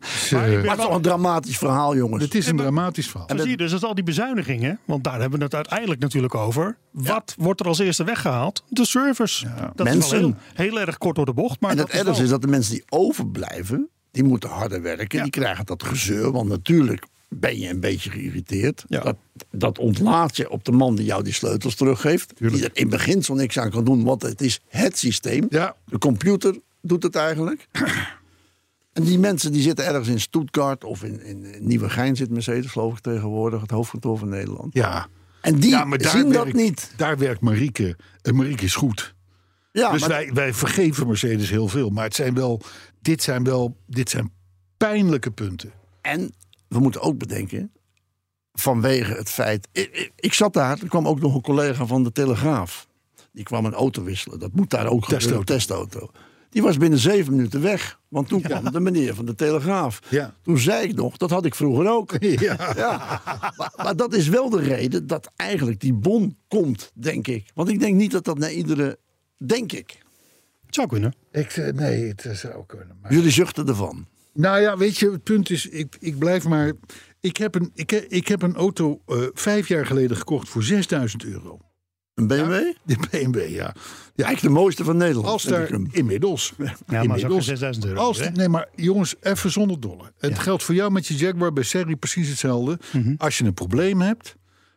[0.00, 2.24] Dus, Maar Maar het is wel een dramatisch verhaal, jongens.
[2.24, 3.28] het is een dramatisch verhaal.
[3.30, 6.34] zo zie je dus dat al die bezuinigingen, want daar hebben we het uiteindelijk natuurlijk
[6.34, 6.76] over.
[6.90, 8.64] Wat wordt er als eerste weggehaald?
[8.68, 9.46] De service.
[9.74, 10.20] Dat is Mensen.
[10.20, 11.60] wel heel, heel erg kort door de bocht.
[11.60, 14.82] Maar En dat het is ergste is dat de mensen die overblijven, die moeten harder
[14.82, 15.18] werken.
[15.18, 15.22] Ja.
[15.22, 18.84] Die krijgen dat gezeur, want natuurlijk ben je een beetje geïrriteerd.
[18.88, 19.00] Ja.
[19.00, 19.16] Dat,
[19.50, 22.32] dat ontlaat je op de man die jou die sleutels teruggeeft.
[22.36, 25.46] Die er in beginsel niks aan kan doen, want het is het systeem.
[25.48, 25.76] Ja.
[25.84, 27.68] De computer doet het eigenlijk.
[28.92, 32.92] en die mensen die zitten ergens in Stuttgart of in, in Nieuwegein zit Mercedes geloof
[32.92, 34.74] ik tegenwoordig, het hoofdkantoor van Nederland.
[34.74, 35.06] Ja.
[35.40, 36.92] En die ja, maar daar zien dat niet.
[36.96, 37.96] Daar werkt Marieke.
[38.22, 39.14] En Marieke is goed.
[39.72, 41.90] Ja, dus maar- wij, wij vergeven Mercedes heel veel.
[41.90, 42.60] Maar het zijn wel,
[43.06, 44.32] dit zijn wel dit zijn
[44.76, 45.72] pijnlijke punten.
[46.00, 46.34] En
[46.68, 47.72] we moeten ook bedenken,
[48.52, 49.68] vanwege het feit.
[50.16, 52.86] Ik, zat daar, er kwam ook nog een collega van de Telegraaf.
[53.32, 54.38] Die kwam een auto wisselen.
[54.38, 55.52] Dat moet daar ook gebeuren, Testauto.
[55.52, 56.10] een testauto.
[56.50, 58.00] Die was binnen zeven minuten weg.
[58.08, 60.00] Want toen kwam de meneer van de Telegraaf.
[60.08, 60.34] Ja.
[60.42, 62.14] Toen zei ik nog, dat had ik vroeger ook.
[62.20, 62.72] Ja.
[62.76, 63.22] Ja,
[63.56, 67.50] maar, maar dat is wel de reden dat eigenlijk die bon komt, denk ik.
[67.54, 68.98] Want ik denk niet dat dat naar iedere.
[69.38, 70.04] Denk ik.
[70.66, 71.14] Het zou kunnen.
[71.32, 72.98] Ik, eh, nee, het zou kunnen.
[73.02, 73.12] Maar...
[73.12, 74.06] Jullie zuchten ervan.
[74.32, 76.72] Nou ja, weet je, het punt is, ik, ik blijf maar.
[77.20, 81.24] Ik heb een, ik, ik heb een auto eh, vijf jaar geleden gekocht voor 6000
[81.24, 81.60] euro.
[82.14, 82.72] Een BMW?
[82.84, 83.74] De BMW, ja.
[84.14, 84.24] ja.
[84.24, 85.26] Eigenlijk de mooiste van Nederland.
[85.26, 86.54] Als daar inmiddels.
[86.58, 88.00] Ja, maar inmiddels zo'n 6000 euro.
[88.00, 88.30] Als, hè?
[88.30, 90.12] nee, maar jongens, even zonder dolle.
[90.18, 92.78] Het geldt voor jou met je Jaguar bij Serie precies hetzelfde.
[92.92, 93.14] Mhm.
[93.18, 94.36] Als je een probleem hebt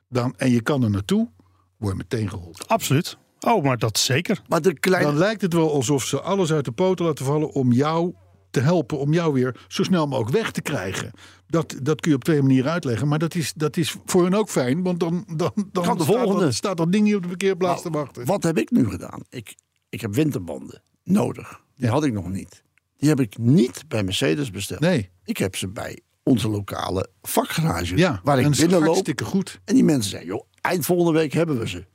[0.09, 1.29] dan, en je kan er naartoe,
[1.77, 2.67] word je meteen geholpen.
[2.67, 3.17] Absoluut.
[3.39, 4.41] Oh, maar dat zeker.
[4.47, 5.09] Maar de kleine.
[5.09, 8.13] Dan lijkt het wel alsof ze alles uit de poten laten vallen om jou
[8.51, 11.11] te helpen, om jou weer zo snel mogelijk weg te krijgen.
[11.47, 14.33] Dat, dat kun je op twee manieren uitleggen, maar dat is, dat is voor hen
[14.33, 16.43] ook fijn, want dan, dan, dan Kan de staat, volgende.
[16.43, 18.25] dat, staat dat ding niet op de parkeerplaats te wachten.
[18.25, 19.23] Wat heb ik nu gedaan?
[19.29, 19.55] Ik,
[19.89, 21.61] ik heb winterbanden nodig.
[21.75, 22.63] Die had ik nog niet.
[22.97, 24.79] Die heb ik niet bij Mercedes besteld.
[24.79, 27.97] Nee, Ik heb ze bij onze lokale vakgarage.
[27.97, 28.83] ja, waar ik binnenloop.
[28.85, 29.59] hartstikke goed.
[29.65, 31.85] En die mensen zeiden, joh, eind volgende week hebben we ze.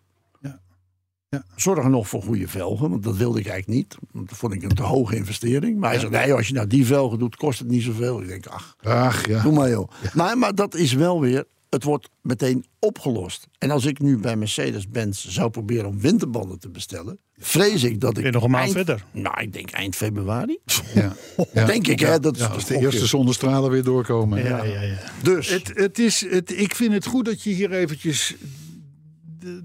[1.35, 1.44] Ja.
[1.49, 1.55] Ja.
[1.57, 3.97] Zorg nog voor goede velgen, want dat wilde ik eigenlijk niet.
[4.12, 5.79] Want dat vond ik een te hoge investering.
[5.79, 8.23] Maar hij zei, nee, als je nou die velgen doet, kost het niet zoveel.
[8.23, 9.42] Ik denk, ach, Ach ja.
[9.42, 9.88] doe maar joh.
[10.14, 13.47] Maar, maar dat is wel weer, het wordt meteen opgelost.
[13.59, 18.18] En als ik nu bij Mercedes-Benz zou proberen om winterbanden te bestellen, vrees ik dat
[18.18, 18.25] ik...
[18.25, 19.05] je nog een maand eind- verder?
[19.11, 20.59] Nou, ik denk eind februari.
[20.94, 21.12] Ja.
[21.53, 21.64] Ja.
[21.66, 22.20] Denk ik, hè.
[22.20, 24.44] Dat is Ja, als de eerste zonnestralen weer doorkomen.
[24.44, 24.97] Ja, ja, ja.
[25.23, 28.35] Dus, Het, het is, het, ik vind het goed dat je hier eventjes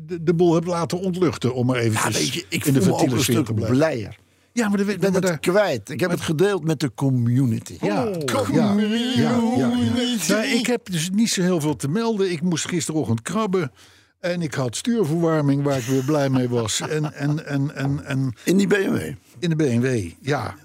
[0.05, 1.53] de, de, boel hebt laten ontluchten.
[1.53, 3.77] Om ja, weet je, ik in de ventiele te blijven.
[3.77, 4.17] blijer.
[4.53, 5.89] Ja, maar, de, Ik ben maar het daar- kwijt.
[5.89, 7.77] Ik heb het gedeeld met de community.
[7.81, 8.75] Ja, ja, ja,
[9.15, 9.71] ja, ja.
[10.27, 12.31] Nou, ik heb dus niet zo heel veel te melden.
[12.31, 13.71] Ik moest gisterochtend krabben.
[14.19, 16.79] En ik had stuurverwarming waar ik weer blij mee was.
[16.79, 19.11] En, en, en, en, en In die BMW.
[19.39, 20.55] in de BMW, ja.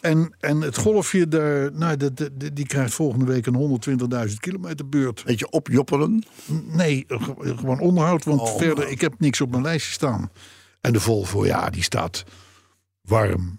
[0.00, 3.80] En, en het golfje, daar, nou, dat- die krijgt volgende week een
[4.28, 5.24] 120.000 kilometer beurt.
[5.24, 6.24] Beetje opjoppelen.
[6.64, 8.92] Nee, ge- gewoon onderhoud, want Oh, verder, onderhoud.
[8.94, 10.30] ik heb niks op mijn lijstje staan.
[10.80, 12.24] En de Volvo, ja, die staat
[13.00, 13.58] warm,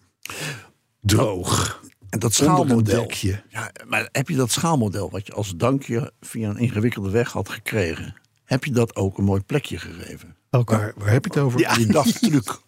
[1.01, 3.11] droog, En dat schaalmodel.
[3.49, 7.49] Ja, maar heb je dat schaalmodel wat je als dankje via een ingewikkelde weg had
[7.49, 8.15] gekregen?
[8.45, 10.35] Heb je dat ook een mooi plekje gegeven?
[10.49, 11.59] Waar, waar heb je het over?
[11.59, 12.59] Ja, die daftruc.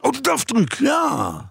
[0.00, 0.72] Oh, de daftruc.
[0.72, 1.50] Ja.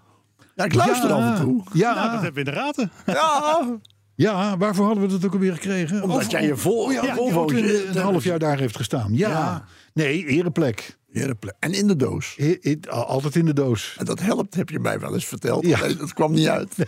[0.55, 1.63] Ja, ik luister af en toe.
[1.73, 2.91] Ja, Nou, dat hebben we in de raten.
[3.05, 3.77] Ja,
[4.15, 6.03] ja, waarvoor hadden we dat ook alweer gekregen?
[6.03, 9.13] omdat Of- jij je vol, ja, ja, Volvootje- een, een half jaar daar heeft gestaan.
[9.13, 9.29] Ja.
[9.29, 9.65] Ja.
[9.93, 10.97] Nee, ereplek.
[11.11, 11.55] Herenplek.
[11.59, 12.35] En in de doos.
[12.37, 13.95] I- i- altijd in de doos.
[13.99, 15.65] En dat helpt, heb je mij wel eens verteld.
[15.65, 15.79] Ja.
[15.79, 16.73] Nee, dat kwam niet uit.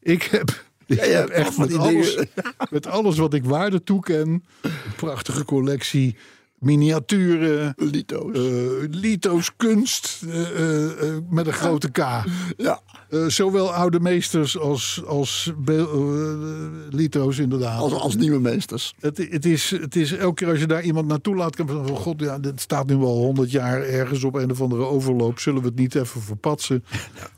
[0.00, 2.18] Ik heb, Ja, hebt echt met alles,
[2.70, 4.42] met alles wat ik waarde toeken.
[4.60, 6.16] Een prachtige collectie.
[6.62, 7.74] Miniaturen.
[7.76, 8.36] Lito's.
[8.36, 11.98] eh, lito's kunst eh, eh, met een grote K.
[12.56, 12.80] ja.
[13.28, 15.52] Zowel oude meesters als, als
[16.90, 17.80] lito's inderdaad.
[17.80, 18.94] Als, als nieuwe meesters.
[19.00, 21.72] Het, het, is, het is elke keer als je daar iemand naartoe laat, kan je
[21.72, 25.38] van god, ja, dit staat nu al honderd jaar ergens op een of andere overloop.
[25.38, 26.84] Zullen we het niet even verpatsen?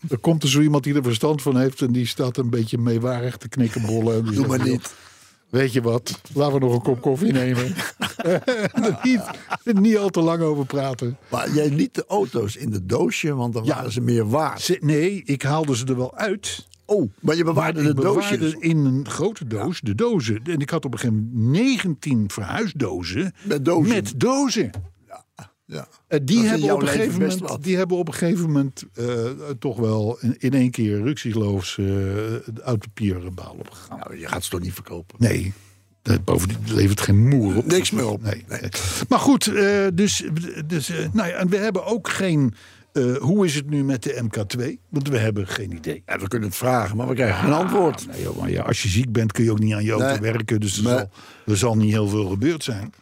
[0.08, 2.78] Er komt er zo iemand die er verstand van heeft en die staat een beetje
[2.78, 4.16] meewarig te knikkenbollen.
[4.16, 4.94] En die Doe maar "Joh, niet.
[5.54, 7.64] Weet je wat, laten we nog een kop koffie nemen.
[8.16, 9.20] er niet,
[9.64, 11.16] er niet al te lang over praten.
[11.30, 13.74] Maar jij liet de auto's in de doosje, want dan Ja.
[13.74, 14.60] waren ze meer waard.
[14.60, 16.66] Ze- nee, ik haalde ze er wel uit.
[16.86, 18.54] Oh, maar je bewaarde Maar de bewaarde doosjes.
[18.60, 20.40] in een grote doos de dozen.
[20.44, 23.32] En ik had op een gegeven moment 19 verhuisdozen.
[23.42, 23.94] Met dozen.
[23.94, 24.70] Met dozen.
[25.66, 25.88] Ja.
[26.06, 29.06] Eh, die, hebben op een gegeven moment, die hebben op een gegeven moment eh,
[29.58, 31.86] toch wel in, in één keer ruksieloos uh,
[32.62, 33.98] uit papierbaal opgegaan.
[33.98, 35.16] Nou, je gaat ze toch niet verkopen?
[35.18, 35.52] Nee,
[36.24, 37.66] bovendien levert geen moer op.
[37.66, 38.22] Niks meer op.
[38.22, 38.60] Nee, nee.
[39.08, 40.24] Maar goed, eh, dus,
[40.66, 42.54] dus eh, nou ja, en we hebben ook geen.
[42.92, 44.78] eh, hoe is het nu met de MK2?
[44.88, 46.02] Want we hebben geen idee.
[46.06, 48.06] Ja, we kunnen het vragen, maar we krijgen geen antwoord.
[48.06, 50.06] Nee, joh, maar ja, als je ziek bent kun je ook niet aan je auto
[50.06, 50.32] Nee.
[50.32, 50.60] werken.
[50.60, 50.92] Dus er, Nee.
[50.94, 51.08] zal,
[51.46, 52.92] er zal niet heel veel gebeurd zijn.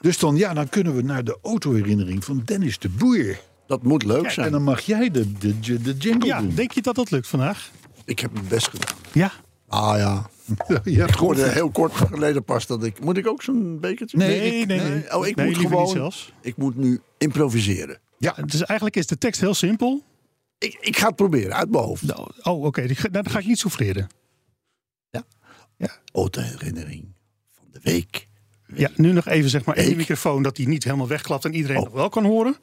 [0.00, 3.40] Dus dan, ja, dan kunnen we naar de autoherinnering van Dennis de Boer.
[3.66, 4.52] Dat moet leuk En zijn.
[4.52, 6.54] dan mag jij de, de, de, de jingle Ja, doen.
[6.54, 7.70] denk je dat dat lukt vandaag?
[8.04, 8.96] Ik heb mijn best gedaan.
[9.12, 9.32] Ja.
[9.68, 10.30] Ah ja.
[10.84, 13.00] Je hebt Ik hoorde heel kort geleden pas dat ik...
[13.00, 14.16] Moet ik ook zo'n bekertje?
[14.16, 15.16] Nee, Nee, ik- nee, nee.
[15.16, 15.88] Oh, ik Nee, moet gewoon...
[15.88, 16.32] zelfs.
[16.40, 17.98] Ik moet nu improviseren.
[18.18, 20.02] Ja, Dus eigenlijk is de tekst heel simpel.
[20.58, 22.02] Ik, ik ga het proberen, uit mijn hoofd.
[22.02, 22.80] Nou, Oh, oké.
[22.80, 24.06] nou, Dan ga ik niet souffleren.
[26.12, 27.12] Autoherinnering
[27.52, 28.28] van de week.
[28.76, 29.96] Ja, nu nog even zeg maar Week.
[29.96, 31.84] microfoon dat die niet helemaal wegklapt en iedereen Oh.
[31.84, 32.56] nog wel kan horen.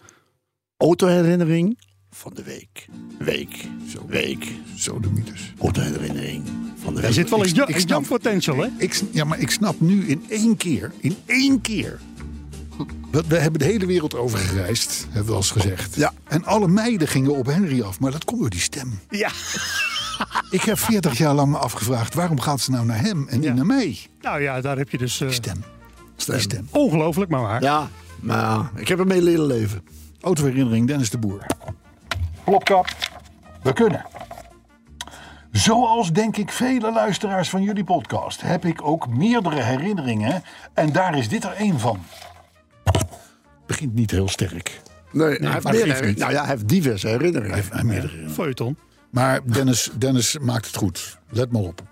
[0.77, 1.79] Autoherinnering
[2.11, 2.87] van de week.
[3.19, 3.65] Week.
[4.07, 4.47] Week.
[4.77, 5.53] zo de mythes.
[5.59, 6.43] Autoherinnering
[6.83, 7.13] van de Er week.
[7.15, 8.67] zit wel een, young potential, hè?
[8.77, 11.99] Ik, ja, maar ik snap nu in één keer, in één keer.
[13.11, 15.95] We, we hebben de hele wereld over gereisd, hebben we al eens gezegd.
[15.95, 16.13] Ja.
[16.27, 18.99] En alle meiden gingen op Henry af, maar dat komt door die stem.
[19.09, 19.31] Ja.
[20.49, 23.47] Ik heb 40 jaar lang me afgevraagd, waarom gaat ze nou naar hem en Ja.
[23.47, 23.97] niet naar mij?
[24.21, 25.17] Nou ja, daar heb je dus...
[25.17, 25.63] Die stem.
[26.21, 26.35] Stem.
[26.35, 26.67] Die stem.
[26.71, 27.61] ongelooflijk, maar waar.
[27.61, 29.83] Ja, maar ik heb ermee leren leven.
[30.21, 31.45] Autoherinnering Dennis de Boer.
[32.43, 32.87] Plopkap.
[33.63, 34.05] We kunnen.
[35.51, 41.17] Zoals denk ik vele luisteraars van jullie podcast heb ik ook meerdere herinneringen en daar
[41.17, 41.99] is dit er één van.
[43.65, 44.81] Begint niet heel sterk.
[45.11, 47.53] Nee, hij, heeft meer, nou ja, hij heeft diverse herinneringen.
[47.53, 48.29] Hij heeft meerdere.
[48.29, 48.77] Feuilleton.
[49.09, 51.19] Maar Dennis, Dennis maakt het goed.
[51.29, 51.90] Let maar op.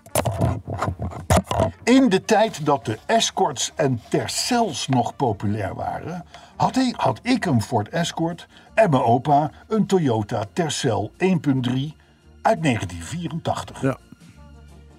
[1.84, 6.24] In de tijd dat de Escorts en Tercels nog populair waren,
[6.56, 11.18] had ik, had ik een Ford Escort en mijn opa een Toyota Tercel 1.3
[12.42, 13.82] uit 1984.
[13.82, 13.98] Ja.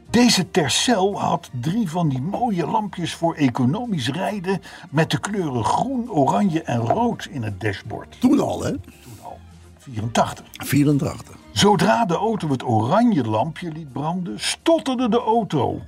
[0.10, 6.10] Deze Tercel had drie van die mooie lampjes voor economisch rijden met de kleuren groen,
[6.10, 8.20] oranje en rood in het dashboard.
[8.20, 8.72] Toen al, hè?
[8.72, 9.40] Toen al
[9.78, 10.46] 84.
[10.52, 11.41] 84.
[11.52, 15.82] Zodra de auto het oranje lampje liet branden, stotterde de auto.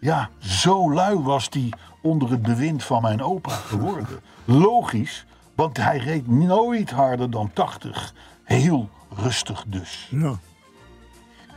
[0.00, 4.20] Ja, zo lui was die onder het bewind van mijn opa geworden.
[4.44, 8.14] Logisch, want hij reed nooit harder dan 80.
[8.44, 10.08] Heel rustig dus.
[10.10, 10.34] Ja.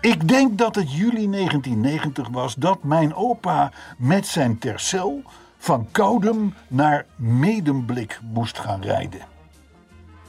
[0.02, 5.24] Ik denk dat het juli 1990 was dat mijn opa met zijn Tercel
[5.58, 9.22] van Koudem naar Medemblik moest gaan rijden.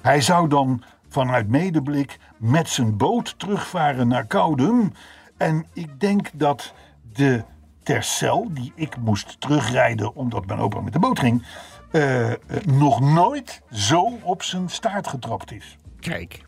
[0.00, 4.92] Hij zou dan vanuit Medeblik met zijn boot terugvaren naar Koudem.
[5.36, 6.72] En ik denk dat
[7.12, 7.44] de
[7.82, 11.46] Tercel, die ik moest terugrijden omdat mijn opa met de boot ging,
[11.90, 15.76] eh, eh, nog nooit zo op zijn staart getrapt is.
[16.00, 16.44] Kijk.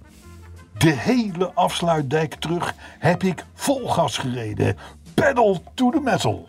[0.78, 4.76] De hele afsluitdijk terug heb ik vol gas gereden.
[5.14, 6.48] Pedal to the metal.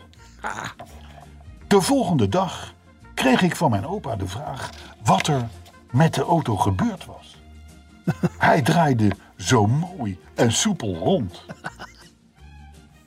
[1.66, 2.74] De volgende dag
[3.14, 4.70] kreeg ik van mijn opa de vraag
[5.04, 5.48] wat er
[5.90, 7.42] met de auto gebeurd was.
[8.38, 11.44] Hij draaide zo mooi en soepel rond.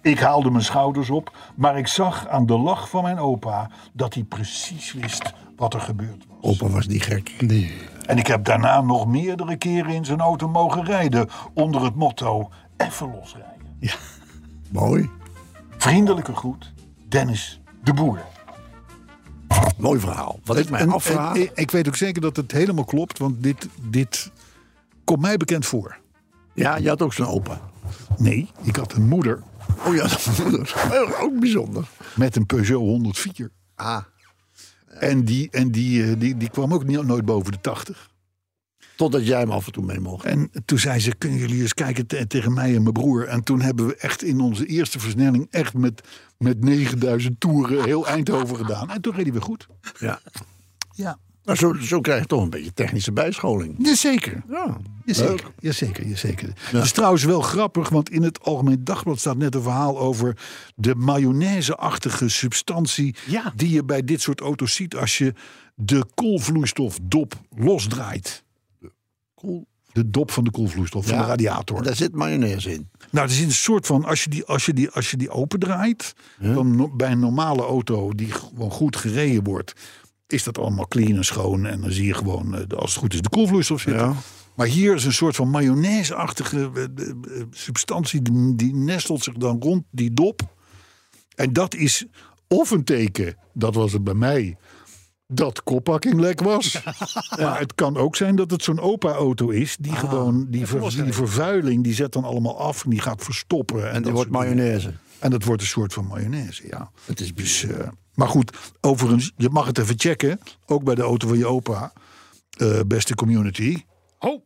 [0.01, 4.13] Ik haalde mijn schouders op, maar ik zag aan de lach van mijn opa dat
[4.13, 6.37] hij precies wist wat er gebeurd was.
[6.61, 7.29] Opa was niet gek.
[8.05, 12.49] En ik heb daarna nog meerdere keren in zijn auto mogen rijden onder het motto
[12.77, 13.57] even losrijden.
[14.69, 15.09] Mooi.
[15.77, 16.73] Vriendelijke groet,
[17.07, 18.19] Dennis de Boer.
[19.77, 20.39] Mooi verhaal.
[20.43, 21.35] Wat ik mij En- afvraag.
[21.35, 24.31] en- ik weet ook zeker dat het helemaal klopt, want dit, dit
[25.03, 25.97] komt mij bekend voor.
[26.59, 27.61] Ja, je had ook zo'n opa.
[28.17, 29.43] Nee, ik had een moeder
[29.85, 30.75] Oh ja, dat moeder.
[31.23, 31.87] Ook bijzonder.
[32.15, 33.51] met een Peugeot 104.
[33.75, 34.03] Ah,
[34.87, 38.09] En die, en die, eh, die, die kwam ook niet, nooit boven de 80.
[38.95, 40.25] totdat jij hem af en toe mee mocht.
[40.25, 43.27] En toen zei ze, kunnen jullie eens kijken te- tegen mij en mijn broer.
[43.27, 45.47] En toen hebben we echt in onze eerste versnelling...
[45.51, 48.89] echt met, met 9000 toeren heel Eindhoven gedaan.
[48.89, 49.67] En toen reden we goed.
[49.99, 50.19] Ja.
[50.91, 51.17] Ja,
[51.49, 53.75] Maar zo, zo krijg je toch een beetje technische bijscholing.
[53.77, 54.43] jazeker.
[54.49, 56.49] Ja, Jazeker, jazeker, jazeker.
[56.55, 60.37] Het is trouwens wel grappig, want in het Algemeen Dagblad staat net een verhaal over
[60.75, 63.53] de mayonaise-achtige substantie Ja.
[63.55, 65.33] die je bij dit soort auto's ziet als je
[65.75, 68.43] de koolvloeistofdop losdraait.
[69.35, 69.67] Cool.
[69.91, 71.83] De dop van de koolvloeistof van Ja, de radiator.
[71.83, 72.89] Daar zit mayonaise in.
[73.11, 75.29] Nou, er is een soort van, als je die, als je die, als je die
[75.29, 79.73] opendraait, dan no- bij een normale auto die gewoon goed gereden wordt,
[80.31, 81.65] is dat allemaal clean en schoon.
[81.65, 84.05] En dan zie je gewoon, eh, als het goed is, de koelvloeistof zitten.
[84.05, 84.13] Ja.
[84.55, 88.21] Maar hier is een soort van mayonaise-achtige eh, eh, substantie,
[88.55, 90.41] die, nestelt zich dan rond die dop.
[91.35, 92.05] En dat is
[92.47, 94.57] of een teken, dat was het bij mij,
[95.27, 96.81] dat koppakking lek was.
[97.39, 101.13] Maar het kan ook zijn dat het zo'n opa-auto is, die gewoon, die, ver- die
[101.13, 103.79] vervuiling, die zet dan allemaal af en die gaat verstoppen.
[103.79, 104.93] En, En die dat wordt mayonaise.
[105.19, 106.91] En dat wordt een soort van mayonaise, ja.
[107.05, 107.65] Het is Dus,
[108.19, 110.39] maar goed, overigens, je mag het even checken.
[110.65, 111.93] Ook bij de auto van je opa.
[112.57, 113.83] Eh, beste community.
[114.19, 114.41] Oh,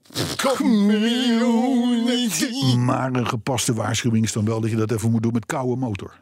[2.77, 5.75] Maar een gepaste waarschuwing is dan wel dat je dat even moet doen met koude
[5.75, 6.21] motor.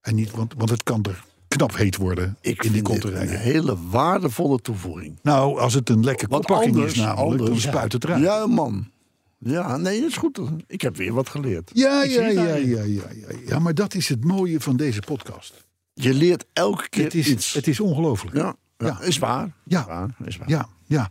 [0.00, 3.02] En niet, want, want het kan er knap heet worden Ik in die vind kont
[3.02, 5.18] dit te een hele waardevolle toevoeging.
[5.22, 7.62] Nou, als het een lekker anders, is namelijk, dan anders.
[7.62, 8.22] spuit het eruit.
[8.22, 8.90] Ja, man.
[9.38, 10.40] Ja, nee, dat is goed.
[10.66, 11.70] Ik heb weer wat geleerd.
[11.74, 13.26] Ja, ja, ja, ja, ja, ja.
[13.46, 15.68] Ja, maar dat is het mooie van deze podcast.
[16.02, 17.52] Je leert elke keer Het is, iets.
[17.52, 18.36] het is ongelooflijk.
[18.36, 19.00] ja, ja, Ja.
[19.00, 19.52] is waar.
[19.64, 19.80] Ja.
[19.80, 20.08] Is waar.
[20.24, 20.48] Is waar.
[20.48, 21.08] Ja, ja.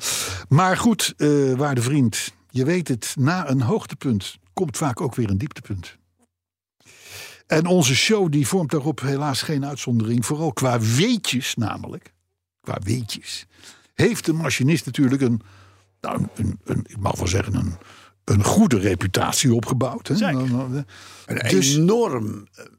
[0.50, 5.30] Maar goed, eh waarde vriend, je weet het, na een hoogtepunt komt vaak ook weer
[5.30, 5.98] een dieptepunt.
[7.48, 12.14] En onze show die vormt daarop helaas geen uitzondering, vooral qua weetjes namelijk.
[12.62, 13.46] Qua weetjes.
[13.94, 15.42] Heeft de machinist natuurlijk een,
[16.02, 17.74] nou, een, een ik mag wel zeggen, een,
[18.24, 20.08] een goede reputatie opgebouwd.
[20.08, 20.16] Hè?
[20.16, 20.34] Zeker.
[20.34, 20.84] Nou, nou,
[21.26, 22.72] Een Dus- enorm eh, eh, eh,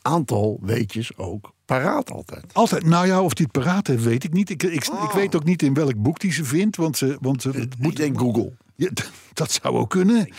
[0.00, 2.44] aantal weetjes ook paraat altijd.
[2.54, 4.50] Altijd, nou ja, of die het paraat heeft, weet ik niet.
[4.50, 5.14] Ik, ik, ik Oh.
[5.14, 7.96] weet ook niet in welk boek die ze vindt, want ze, want ze, het Ik
[7.96, 8.52] denk Google.
[8.74, 8.90] Ja,
[9.32, 10.32] dat zou ook kunnen.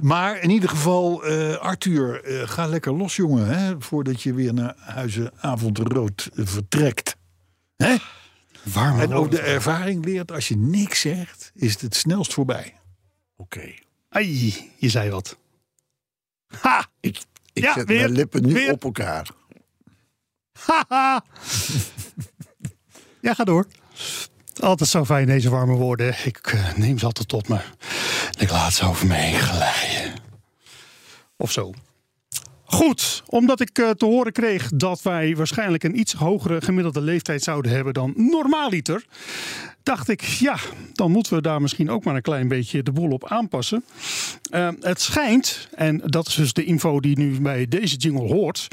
[0.00, 3.46] Maar in ieder geval, eh, Arthur, eh, ga lekker los, jongen.
[3.58, 7.16] Hè, voordat je weer naar Huizen Avondrood eh, vertrekt.
[7.76, 7.96] Hè?
[8.62, 12.74] warme En ook de ervaring leert, als je niks zegt, is het het snelst voorbij.
[13.36, 13.74] Oké.
[14.08, 15.36] Ai, je zei wat.
[16.60, 16.86] Ha!
[17.00, 17.18] Ik,
[17.54, 18.72] ik Ja, zet weer, mijn lippen nu weer.
[18.72, 19.28] op elkaar.
[20.66, 21.24] Haha.
[23.20, 23.66] ja, ga door.
[24.60, 26.14] Altijd zo fijn deze warme woorden.
[26.24, 27.56] Ik eh, neem ze altijd tot me.
[28.36, 30.14] En ik laat ze over me heen glijden.
[31.36, 31.72] Of zo.
[32.74, 37.42] Goed, omdat ik eh, te horen kreeg dat wij waarschijnlijk een iets hogere gemiddelde leeftijd
[37.42, 39.04] zouden hebben dan normaaliter,
[39.82, 40.56] dacht ik, ja,
[40.92, 43.84] dan moeten we daar misschien ook maar een klein beetje de boel op aanpassen.
[44.50, 48.68] Eh, het schijnt, en dat is dus de info die nu bij deze jingle hoort,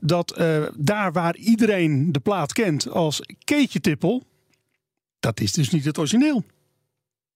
[0.00, 4.22] dat eh, daar waar iedereen de plaat kent als Keetje Tippel,
[5.20, 6.44] dat is dus niet het origineel.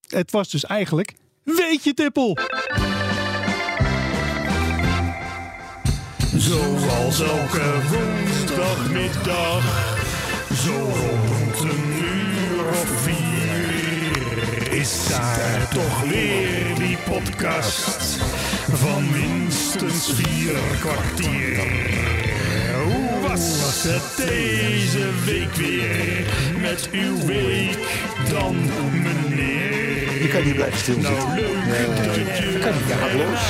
[0.06, 2.38] Het was dus eigenlijk Weetje Tippel.
[6.36, 9.64] Zoals elke woensdagmiddag,
[10.54, 18.16] zo rond een uur of vier, is daar toch weer die podcast
[18.72, 21.60] van minstens vier kwartier.
[22.84, 26.26] Hoe was het deze week weer
[26.60, 27.78] met uw week
[28.28, 28.56] dan,
[28.92, 29.71] meneer?
[30.22, 31.24] Je kan niet blijven stilzitten.
[31.24, 33.40] Nou, leuk kan niet, ja, los.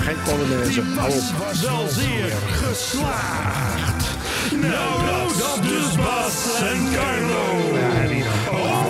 [0.00, 0.82] Geen polonaise.
[0.96, 1.38] Hou op.
[1.38, 4.04] was wel zeer geslaagd.
[4.60, 7.40] Nou, dat dus Bas en Carlo.
[8.50, 8.89] Ook wel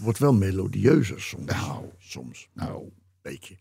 [0.00, 1.44] wordt wel melodieuzer soms.
[1.46, 2.48] Nou, soms.
[2.52, 2.92] Nou, een
[3.22, 3.56] beetje.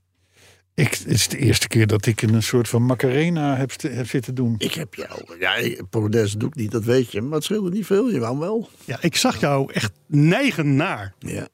[0.74, 3.72] Ik, het is de eerste keer dat ik een soort van Macarena heb,
[4.08, 4.56] zitten doen.
[4.58, 5.40] Ik heb jou.
[5.40, 7.22] Ja, Polonaise doe ik niet, dat weet je.
[7.22, 8.10] Maar het scheelde niet veel.
[8.10, 8.70] Je wou wel.
[8.86, 11.14] Ja, ik zag jou echt neigen naar.
[11.20, 11.48] Ja.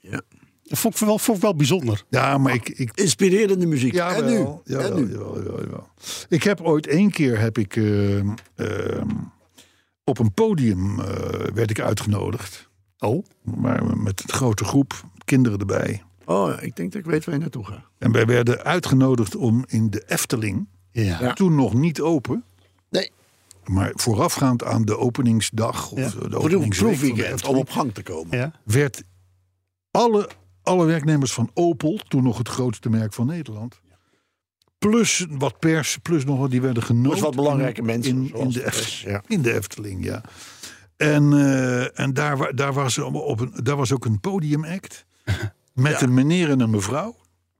[0.00, 0.22] ja.
[0.62, 2.04] Dat vond ik wel, vond ik wel bijzonder.
[2.08, 3.92] Ja, maar ik, ik, Inspirerende muziek.
[3.92, 4.32] Ja, en nu?
[4.32, 5.10] wel, en jawel, nu?
[5.10, 5.88] jawel, jawel, jawel.
[6.28, 9.10] Ik heb ooit één keer heb ik, ehm, ehm,
[10.04, 11.06] op een podium eh,
[11.54, 12.70] werd ik uitgenodigd.
[13.02, 16.02] Oh, Maar met een grote groep kinderen erbij.
[16.24, 17.84] Oh, ik denk dat ik weet waar je naartoe gaat.
[17.98, 21.20] En wij werden uitgenodigd om in de Efteling, ja.
[21.20, 21.32] Ja.
[21.32, 22.44] toen nog niet open,
[22.90, 23.10] Nee,
[23.64, 26.08] maar voorafgaand aan de openingsdag of Ja.
[26.28, 28.38] de openingsweek van de proefweekend om op gang te komen.
[28.38, 28.52] Ja.
[28.64, 29.02] werd
[29.90, 30.28] alle,
[30.62, 33.80] alle werknemers van Opel, toen nog het grootste merk van Nederland,
[34.78, 37.12] plus wat pers, plus nog wat, die werden genodigd.
[37.14, 39.22] Dus wat belangrijke in- mensen, in, de, de Eft- pers, ja.
[39.26, 40.22] in de Efteling, ja.
[41.02, 45.04] En, eh, en daar, daar, was, op een, daar was ook een podiumact
[45.72, 47.16] met een meneer en een mevrouw.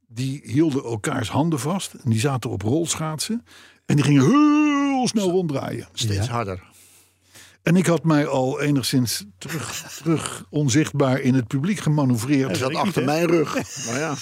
[0.06, 3.44] Die hielden elkaars handen vast en die zaten op rolschaatsen.
[3.86, 5.88] En die gingen heel snel ronddraaien.
[5.92, 6.62] Steeds harder.
[7.62, 12.48] En ik had mij al enigszins terug, terug onzichtbaar in het publiek gemanoeuvreerd.
[12.48, 13.54] Hij zat achter mijn rug.
[13.86, 14.14] Maar ja,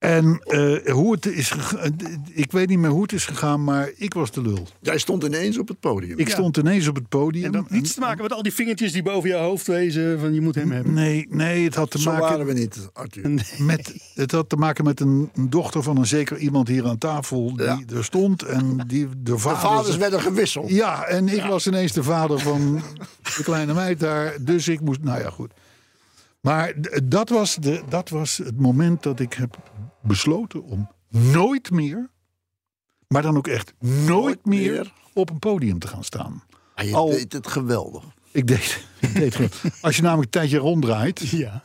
[0.00, 1.96] En eh, hoe het is gegaan,
[2.32, 4.66] ik weet niet meer hoe het is gegaan, maar ik was de lul.
[4.80, 6.18] jij stond ineens op het podium.
[6.18, 7.44] Ik stond ineens op het podium.
[7.44, 10.20] En dat had niets te maken met al die vingertjes die boven je hoofd wezen.
[10.20, 10.94] Van je moet hem hebben.
[10.94, 13.30] Nee, nee, het had te Zo maken waren we niet, Arthur.
[13.58, 16.98] met, het had te maken met een, een dochter van een zeker iemand hier aan
[16.98, 17.80] tafel die Ja.
[17.94, 19.58] er stond en die de De vader.
[19.60, 20.70] vaders werden gewisseld.
[20.70, 22.82] Ja, en ik was ineens de vader van
[23.36, 25.00] de kleine meid daar, dus ik moest.
[25.02, 25.50] Nou ja, goed.
[26.40, 26.72] Maar
[27.04, 29.58] dat was, de, dat was het moment dat ik heb
[30.02, 32.08] besloten om nooit meer,
[33.08, 34.92] maar dan ook echt nooit, Nooit meer, meer.
[35.12, 36.42] op een podium te gaan staan.
[36.74, 38.04] Ah, je Al- deed het geweldig.
[38.30, 41.64] Ik deed, ik deed gewoon- als je namelijk een tijdje ronddraait, Ja.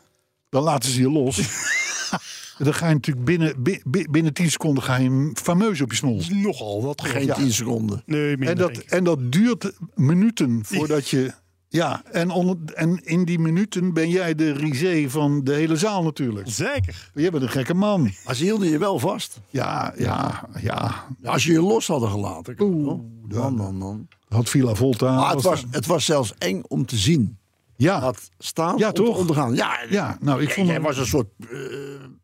[0.49, 1.35] dan laten ze je los.
[2.57, 5.97] dan ga je natuurlijk binnen, bi- bi- binnen 10 seconden ga je fameus op je
[5.97, 6.21] snol.
[6.29, 7.01] Nogal wat.
[7.01, 7.35] Geen Ja.
[7.35, 8.03] tien seconden.
[8.05, 8.47] Nee, minder.
[8.49, 11.33] En dat, en dat duurt minuten voordat je.
[11.69, 16.03] Ja, en, onder, en in die minuten ben jij de risée van de hele zaal
[16.03, 16.47] natuurlijk.
[16.49, 17.11] Zeker.
[17.13, 18.11] Je bent een gekke man.
[18.25, 19.39] Maar ze hielden je wel vast.
[19.49, 21.05] Ja, ja, ja.
[21.23, 22.55] Als je je los hadden gelaten.
[22.61, 24.07] Oeh, man, man, man.
[24.27, 25.15] Had Villa Volta.
[25.15, 27.37] Maar het was, het was zelfs eng om te zien.
[27.77, 29.17] Ja, Had staan Ja, toch?
[29.17, 29.55] ondergaan.
[29.55, 31.57] Ja, ja, nou, ik vond Jij hem- was een soort eh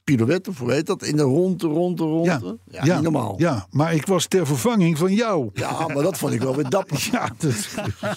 [0.03, 1.03] pirouette, of hoe heet dat?
[1.03, 2.57] In de ronde, ronde, ronde.
[2.69, 3.35] Ja, niet normaal.
[3.37, 3.51] Ja.
[3.53, 5.49] Ja, maar ik was ter vervanging van jou.
[5.93, 6.99] maar dat vond ik wel weer dapper.
[7.11, 7.69] Ja, dat.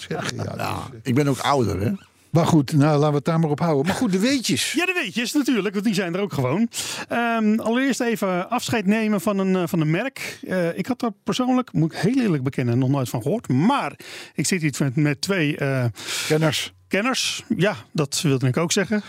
[0.07, 1.91] Ja, Ja, ik ben ook ouder, hè?
[2.35, 3.85] Maar goed, nou, laten we het daar maar op houden.
[3.85, 4.71] Maar goed, de weetjes.
[4.71, 6.69] Ja, de weetjes natuurlijk, want die zijn er ook gewoon.
[7.07, 10.39] Ehm, allereerst even afscheid nemen van een, eh, van een merk.
[10.47, 13.47] Eh, ik had er persoonlijk, moet ik heel eerlijk bekennen, nog nooit van gehoord.
[13.47, 13.99] Maar
[14.33, 15.85] ik zit hier met, met twee eh,
[16.27, 16.73] Kenners.
[16.87, 17.43] kenners.
[17.57, 19.01] Ja, dat wilde ik ook zeggen.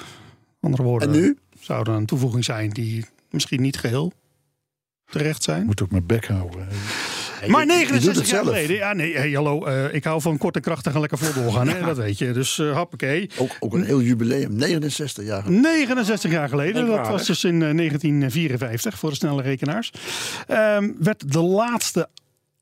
[0.60, 1.38] Andere woorden En nu?
[1.60, 4.12] zouden een toevoeging zijn die misschien niet geheel
[5.04, 5.66] terecht zijn.
[5.66, 6.68] Moet ook mijn bek houden.
[7.46, 8.54] Maar je doet 69 het jaar zelf.
[8.54, 8.76] geleden.
[8.76, 9.64] Ja, nee, hey, hallo.
[9.64, 11.68] eh, ik hou van kort en krachtig en lekker vol doorgaan.
[11.76, 12.32] Hè, dat weet je.
[12.32, 13.30] Dus eh hoppakee.
[13.38, 14.54] Ook, ook een heel jubileum.
[14.56, 15.60] 69 jaar geleden.
[15.60, 19.90] 69 jaar geleden, dat was dus in eh, 1954 voor de snelle rekenaars,
[20.46, 22.08] ehm, werd de laatste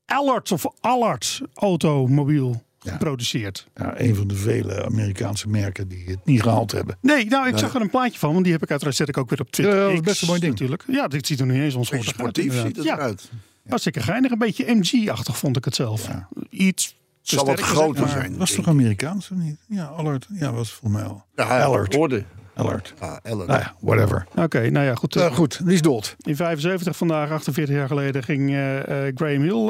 [0.05, 3.67] Allard of Allard automobiel geproduceerd.
[3.75, 6.97] Ja, een van de vele Amerikaanse merken die het niet gehaald hebben.
[7.01, 9.17] Nee, nou, ik zag er een plaatje van, want die heb ik uiteraard zet ik
[9.17, 9.75] ook weer op Twitter.
[9.75, 10.51] Ja, dat is best een mooi ding.
[10.51, 10.83] Natuurlijk.
[10.87, 12.15] Ja, dit ziet er nu niet eens onschuldig uit.
[12.15, 13.29] sportief ziet het ja, eruit.
[13.67, 14.31] Hartstikke geinig.
[14.31, 16.09] Een beetje MG-achtig vond ik het zelf.
[16.49, 16.87] Iets
[17.21, 18.37] te Zal wat groter maar- zijn.
[18.37, 19.57] Was toch Amerikaans of niet?
[19.67, 20.27] Ja, Allard.
[20.33, 21.25] Ja, was voor mij al.
[21.35, 21.93] Ja, Allard.
[21.95, 22.23] Hoorde.
[22.55, 22.93] Allard.
[22.99, 23.47] Ja, Ellen.
[23.47, 24.27] Nou ja, whatever.
[24.35, 25.15] Oké, nou ja, goed.
[25.15, 26.15] Uh, goed, die is dood.
[26.21, 29.69] In 75 vandaag, 48 jaar geleden, ging eh, eh, Graham Hill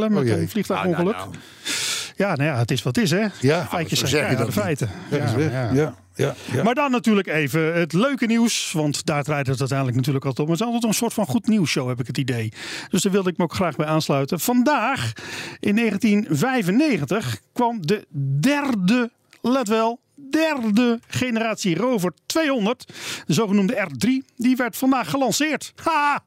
[0.00, 1.16] uh, met Oh een vliegtuigongeluk.
[1.16, 1.40] Nou, nou,
[2.16, 3.26] Ja, nou ja, het is wat het is, hè?
[3.40, 4.90] Ja, Feitjes zijn zeg je dat feiten.
[5.10, 5.38] ja.
[5.72, 6.62] Ja, ja, ja.
[6.62, 8.72] Maar dan natuurlijk even het leuke nieuws.
[8.72, 10.52] Want daar draait het uiteindelijk natuurlijk altijd om.
[10.52, 12.52] Het is altijd een soort van goed nieuwsshow, heb ik het idee.
[12.88, 14.40] Dus daar wilde ik me ook graag bij aansluiten.
[14.40, 15.12] Vandaag,
[15.60, 18.06] in 1995, kwam de
[18.40, 19.10] derde,
[19.42, 20.00] let wel,
[20.30, 22.92] derde generatie Rover 200.
[23.26, 24.34] De zogenoemde R3.
[24.36, 25.72] Die werd vandaag gelanceerd.
[25.82, 26.24] Ha!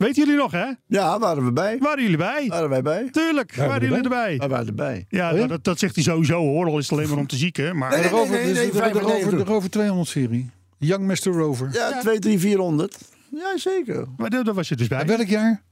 [0.00, 0.66] Weten jullie nog, hè?
[0.86, 1.78] Ja, waren we bij.
[1.78, 2.46] Waren jullie bij?
[2.48, 3.08] Waren wij bij?
[3.10, 4.36] Tuurlijk, Waren jullie erbij?
[4.38, 5.06] Wij waren erbij.
[5.08, 6.66] Ja, nou, dat, dat zegt hij sowieso hoor.
[6.66, 7.76] Al is het alleen maar om te zieken.
[7.76, 9.38] Maar Nee, de Rover, nee, nee, dus nee, de, de, Rover, 95.
[9.46, 10.50] de Rover 200 serie.
[10.78, 11.32] Young Mr.
[11.32, 11.68] Rover.
[11.72, 12.98] Ja, 2, 3, 400.
[13.30, 14.06] Ja, zeker.
[14.16, 15.06] Maar daar was je dus bij.
[15.06, 15.62] Welk jaar?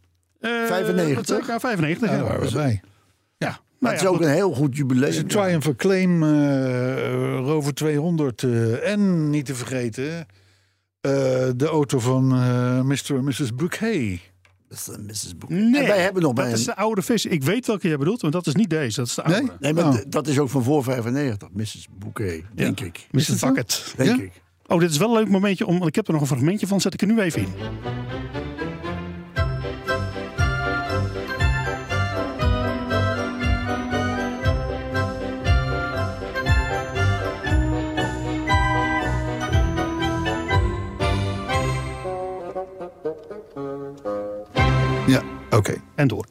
[0.41, 1.15] Eh, 95?
[1.17, 1.47] wat zei ik?
[1.47, 2.11] Ja, 95.
[2.11, 2.81] Ja, waren we bij.
[3.39, 3.49] ja.
[3.49, 4.25] Maar Nou het ja, is ook goed.
[4.27, 5.05] een heel goed jubileum.
[5.05, 8.43] Het is een Triumph Acclaim eh, Rover 200.
[8.43, 10.25] eh, en niet te vergeten, eh,
[11.01, 13.15] de auto van eh, Mr.
[13.17, 13.55] en Mrs.
[13.55, 14.21] Bouquet.
[15.07, 15.37] Mrs.
[15.39, 15.59] Bouquet.
[15.61, 16.59] Nee, En wij hebben nog bij dat een...
[16.59, 17.31] is de oude versie.
[17.31, 18.97] Ik weet welke je bedoelt, want dat is niet deze.
[19.01, 19.41] Dat is de oude.
[19.43, 19.51] Nee?
[19.61, 19.99] Nee, maar Oh.
[20.09, 21.49] dat is ook van voor 95.
[21.53, 21.89] Mrs.
[21.99, 23.07] Bouquet, denk ik.
[23.11, 23.19] Mr.
[23.27, 23.47] het zo?
[23.47, 23.95] Bucket.
[23.97, 24.23] Denk Ja?
[24.25, 24.33] ik.
[24.67, 26.67] Oh, dit is wel een leuk momentje, om, want ik heb er nog een fragmentje
[26.67, 26.81] van.
[26.81, 27.49] Zet ik er nu even in.
[45.51, 45.75] Ja, oké.
[45.95, 46.27] En door.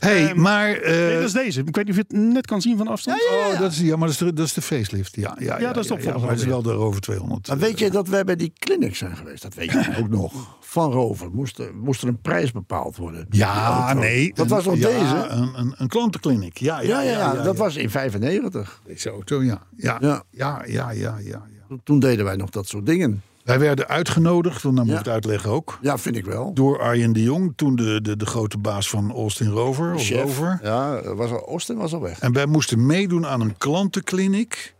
[0.00, 0.72] hey, Ehm, maar...
[0.72, 1.60] eh, Nee, dat is deze.
[1.64, 3.20] Ik weet niet of je het net kan zien van afstand.
[3.30, 5.16] Oh, dat is, ja, maar dat is, de, dat is de facelift.
[5.16, 7.48] Ja, ja, ja, dat is opvolger maar het is wel de over 200.
[7.48, 9.42] Maar weet je dat wij bij die clinic zijn geweest?
[9.42, 10.58] Dat weet je ook nog.
[10.60, 13.26] Van Rover moest er, moest er een prijs bepaald worden.
[13.30, 14.34] Ja, nee.
[14.34, 15.26] Dat was nog ja, deze?
[15.28, 16.58] Een, een, een klantenkliniek.
[16.58, 18.80] Ja, Ja, ja, ja, dat was in 95.
[18.86, 19.62] Deze auto, ja.
[19.76, 20.62] Ja, ja, Ja.
[20.66, 21.42] ja, ja, ja.
[21.68, 23.22] ja, Toen deden wij nog dat soort dingen.
[23.50, 25.78] Wij werden uitgenodigd, want dan moet ik het uitleggen ook.
[25.82, 26.54] Ja, vind ik wel.
[26.54, 29.94] Door Arjen de Jong, toen de, de, de grote baas van Austin Rover.
[29.94, 30.10] Of.
[30.10, 30.60] Rover.
[30.62, 32.18] Ja, was al, Austin was al weg.
[32.18, 34.74] En wij moesten meedoen aan een klantenkliniek.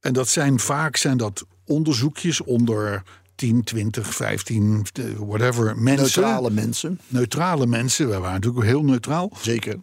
[0.00, 3.02] En dat zijn vaak zijn dat onderzoekjes onder
[3.34, 6.22] 10, 20, 15, eh, whatever mensen.
[6.22, 7.00] Neutrale mensen.
[7.08, 8.08] neutrale mensen.
[8.08, 9.32] Wij waren natuurlijk heel neutraal.
[9.40, 9.76] Zeker.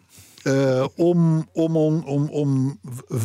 [0.44, 2.80] Eh, om, om, om, om,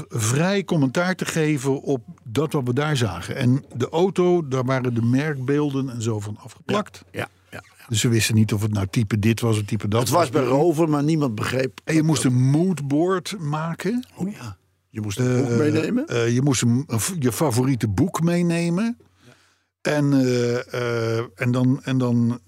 [0.09, 3.37] vrij commentaar te geven op dat wat we daar zagen.
[3.37, 7.05] En de auto, daar waren de merkbeelden en zo van afgeplakt.
[7.11, 7.63] Ja, ja.
[7.89, 10.31] Dus ze wisten niet of het nou type dit was of type dat Het was
[10.31, 11.81] bij Rover, maar niemand begreep.
[11.85, 14.07] En je moest een moodboard maken.
[14.17, 14.57] Oh ja.
[14.91, 16.07] Je moest een boek Eh, meenemen.
[16.07, 16.87] eh, je moest een,
[17.19, 18.99] je favoriete boek meenemen.
[19.85, 20.73] En, eh,
[21.19, 22.41] eh, en, dan, en dan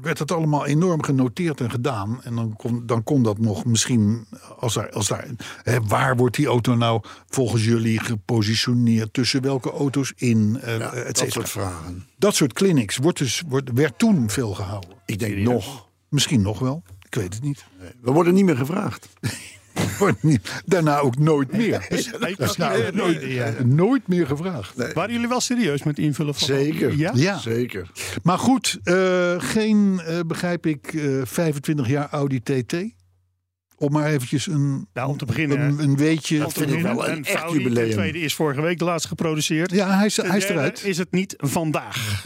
[0.00, 2.20] werd het allemaal enorm genoteerd en gedaan.
[2.22, 4.26] En dan kon, dan kon dat nog misschien,
[4.58, 5.26] als daar, als daar,
[5.62, 9.12] hè, waar wordt die auto nou volgens jullie gepositioneerd?
[9.12, 10.58] Tussen welke auto's in?
[10.60, 12.06] eh, Ja, et dat soort vragen.
[12.18, 14.90] Dat soort clinics wordt dus, wordt, werd toen veel gehouden.
[15.06, 15.88] Ik denk nog.
[16.08, 16.82] Misschien nog wel.
[17.06, 17.64] Ik weet het niet.
[18.00, 19.08] We worden niet meer gevraagd.
[20.64, 21.86] Daarna ook nooit meer.
[22.18, 23.52] Dat is nou nooit, nee, ja.
[23.64, 24.92] nooit meer gevraagd.
[24.92, 26.46] Waren jullie wel serieus met invullen van...
[26.46, 26.96] Zeker.
[26.96, 27.12] Ja?
[27.14, 27.38] Ja.
[27.38, 27.90] Zeker.
[28.22, 32.74] Maar goed, eh, geen, eh, begrijp ik, eh 25 jaar Audi TT.
[33.78, 35.60] Om maar eventjes een, Nou, om te beginnen...
[35.60, 36.38] een, een weetje.
[36.38, 37.88] Dat vind ik wel een echt Audi, jubileum.
[37.88, 39.70] De tweede is vorige week de laatste geproduceerd.
[39.70, 40.84] Ja, hij is, hij is eruit.
[40.84, 42.24] is het niet vandaag.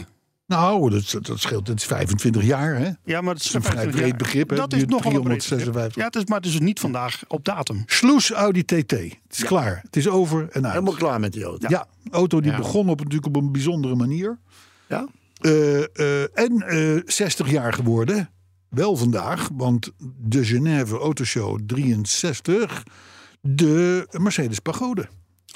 [0.50, 1.66] Nou, dat, dat scheelt.
[1.68, 2.90] Het is 25 jaar, hè?
[3.04, 4.16] Ja, maar het is een vrij 25 breed jaar.
[4.16, 4.56] begrip, hè?
[4.56, 5.58] Dat is nogal een breed begrip.
[5.58, 5.96] 356.
[5.96, 7.82] Ja, het is, maar het is dus niet vandaag op datum.
[7.86, 8.90] Sloes Audi TT.
[8.90, 9.80] Het is klaar.
[9.82, 10.72] Het is over en uit.
[10.72, 11.68] Helemaal klaar met die auto.
[11.68, 12.56] Ja, auto die Ja.
[12.56, 14.38] begon op, natuurlijk op een bijzondere manier.
[14.88, 15.06] Ja?
[15.40, 18.30] Eh, eh, en eh 60 jaar geworden.
[18.68, 22.82] Wel vandaag, want de Genève Autoshow 63.
[23.40, 25.08] De Mercedes Pagode.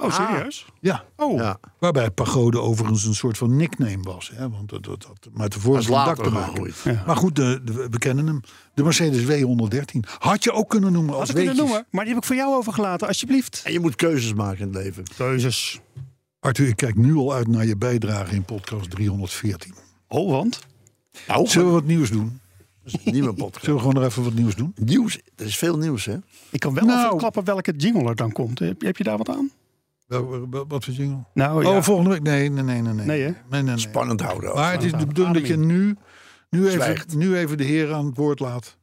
[0.03, 0.66] Oh, serieus?
[0.80, 1.59] Ja, Oh, Ja.
[1.78, 4.30] waarbij Pagode overigens een soort van nickname was.
[4.34, 4.51] Hè?
[4.51, 6.72] Want dat Dat voor is van het dak te maken.
[6.84, 7.03] Ja.
[7.07, 8.40] Maar goed, de, de- we kennen hem.
[8.74, 10.01] De Mercedes W113.
[10.18, 11.86] Had je ook kunnen noemen als had ik kunnen noemen.
[11.90, 13.62] Maar die heb ik voor jou overgelaten, alsjeblieft.
[13.64, 15.05] En je moet keuzes maken in het leven.
[15.16, 15.80] Keuzes.
[16.40, 19.74] Arthur, ik kijk nu al uit naar je bijdrage in podcast 314.
[20.09, 20.61] Oh, want?
[21.28, 22.40] Nou, Zullen we wat nieuws doen?
[22.84, 23.64] dat is een nieuwe podcast.
[23.64, 24.72] Zullen we gewoon nog even wat nieuws doen?
[24.76, 25.18] Nieuws.
[25.36, 26.16] Er is veel nieuws, hè?
[26.51, 27.05] Ik kan wel Nou.
[27.07, 28.59] even klappen welke jingle er dan komt.
[28.59, 29.51] Heb, heb je daar wat aan?
[30.07, 31.24] Wat voor jingle?
[31.34, 32.22] Nou, Oh, volgende week?
[32.22, 32.92] Nee, nee, nee, nee.
[32.94, 33.26] Nee, Nee, hè?
[33.30, 33.78] nee, nee, nee.
[33.78, 34.55] Spannend houden.
[34.55, 35.96] Maar het is de bedoeling dat je nu,
[36.50, 38.76] nu, even, nu even de heren aan het woord laat.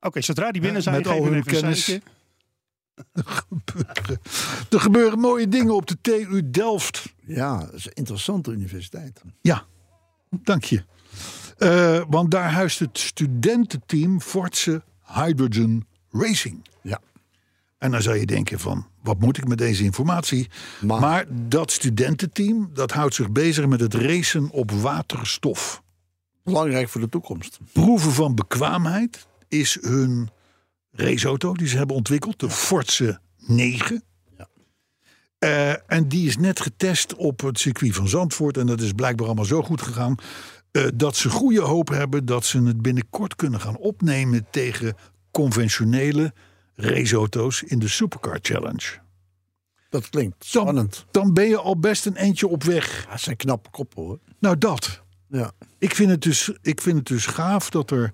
[0.00, 1.84] Oké, zodra die binnen zijn, Met al hun kennis.
[1.84, 2.10] seintje.
[4.70, 7.14] Er gebeuren mooie dingen op de TU Delft.
[7.26, 9.22] Ja, dat is een interessante universiteit.
[9.40, 9.64] Ja,
[10.30, 10.82] dank je.
[11.58, 14.82] Eh, want daar huist het studententeam Fortse
[15.14, 16.64] Hydrogen Racing.
[16.82, 17.00] Ja.
[17.82, 20.48] En dan zou je denken van, wat moet ik met deze informatie?
[20.80, 25.82] Maar, Maar- dat studententeam, dat houdt zich bezig met het racen op waterstof.
[26.44, 27.58] Belangrijk voor de toekomst.
[27.72, 30.28] Proeven van bekwaamheid is hun
[30.92, 34.02] raceauto die ze hebben ontwikkeld, de Fortse 9.
[34.38, 34.48] Ja.
[35.38, 38.56] Eh, en die is net getest op het circuit van Zandvoort.
[38.56, 40.14] En dat is blijkbaar allemaal zo goed gegaan.
[40.70, 44.94] eh, dat ze goede hoop hebben dat ze het binnenkort kunnen gaan opnemen tegen
[45.30, 46.32] conventionele
[46.74, 49.00] raceauto's in de Supercar Challenge.
[49.88, 51.04] Dat klinkt spannend.
[51.10, 53.04] Dan ben je al best een eentje op weg.
[53.04, 54.18] Ja, dat zijn knappe koppen, hoor.
[54.38, 55.02] Nou, dat.
[55.28, 55.52] Ja.
[55.78, 58.12] Ik vind het dus, ik vind het dus gaaf dat er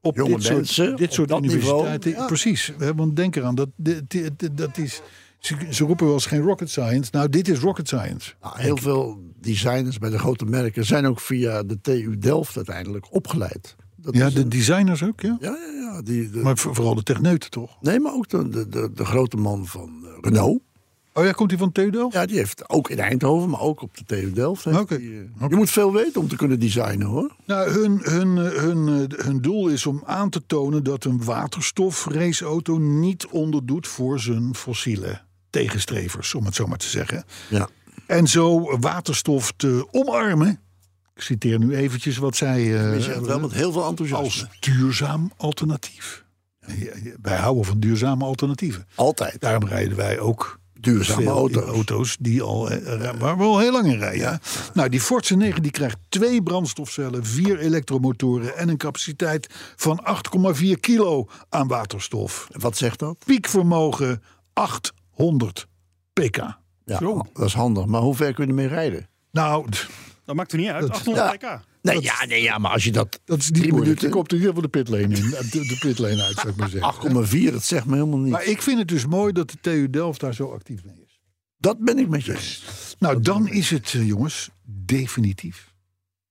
[0.00, 2.10] op Jonge dit soort, mensen dit soort niveau, universiteiten.
[2.10, 2.26] ja.
[2.26, 5.00] Precies, hè, want denk eraan, dat, dit- dit- dit- dat is,
[5.38, 7.10] ze, ze roepen wel eens geen rocket science.
[7.12, 8.34] Nou, dit is rocket science.
[8.40, 13.14] Nou, heel veel designers bij de grote merken zijn ook via de TU Delft uiteindelijk
[13.14, 13.76] opgeleid.
[14.12, 15.36] Dat Ja, de een- designers ook, ja.
[15.40, 16.02] ja, ja, ja.
[16.02, 17.76] Die, de, Maar voor- vooral de techneuten toch?
[17.80, 20.60] nee, maar ook de, de, de, de grote man van eh, Renault.
[21.12, 22.14] Oh ja, komt hij van TU Delft?
[22.14, 24.64] Ja, die heeft ook in Eindhoven, maar ook op de TU Delft.
[24.64, 24.72] die,
[25.40, 25.48] eh.
[25.48, 27.34] Je moet veel weten om te kunnen designen hoor.
[27.46, 28.86] Nou, hun, hun, eh, hun,
[29.16, 35.20] hun doel is om aan te tonen dat een waterstofraceauto niet onderdoet voor zijn fossiele
[35.50, 37.24] tegenstrevers, om het zo maar te zeggen.
[37.50, 37.68] Ja.
[38.06, 40.60] En zo waterstof te omarmen.
[41.18, 43.90] Ik citeer nu eventjes wat zij eh, Je zegt het wel met heel veel als
[43.90, 44.48] enthousiasme.
[44.60, 46.24] duurzaam alternatief.
[46.66, 48.86] Ja, ja, Wij houden van duurzame alternatieven.
[48.94, 49.40] Altijd.
[49.40, 51.64] Daarom rijden wij ook Duurzame auto's.
[51.64, 54.40] auto's die al, eh, waar we al heel lang in rijden.
[54.74, 59.46] Nou, die Forza 9 die krijgt twee brandstofcellen, vier elektromotoren en een capaciteit
[59.76, 62.48] van 8,4 kilo aan waterstof.
[62.50, 63.16] Wat zegt dat?
[63.24, 65.66] Piekvermogen 800
[66.12, 66.36] pk.
[66.84, 67.26] Ja, Zo.
[67.32, 67.84] dat is handig.
[67.86, 69.08] Maar hoe ver kun je ermee rijden?
[69.32, 69.66] Nou,
[70.28, 70.90] Dat maakt er niet uit.
[70.90, 71.60] 800 pk.
[71.82, 73.20] Nee, ja, nee, ja, maar als je dat...
[73.24, 73.84] dat is Drie moeilijk.
[73.84, 74.08] minuten.
[74.08, 75.30] Je komt er in ieder geval de pitlane in.
[75.50, 77.46] De, de pitlane uit, zou ik maar zeggen.
[77.48, 78.32] 8,4, dat zegt me helemaal niet.
[78.32, 81.20] Maar ik vind het dus mooi dat de TU Delft daar zo actief mee is.
[81.58, 82.64] Dat ben ik met je eens.
[82.98, 85.72] Nou, dan is het, eh, jongens, definitief.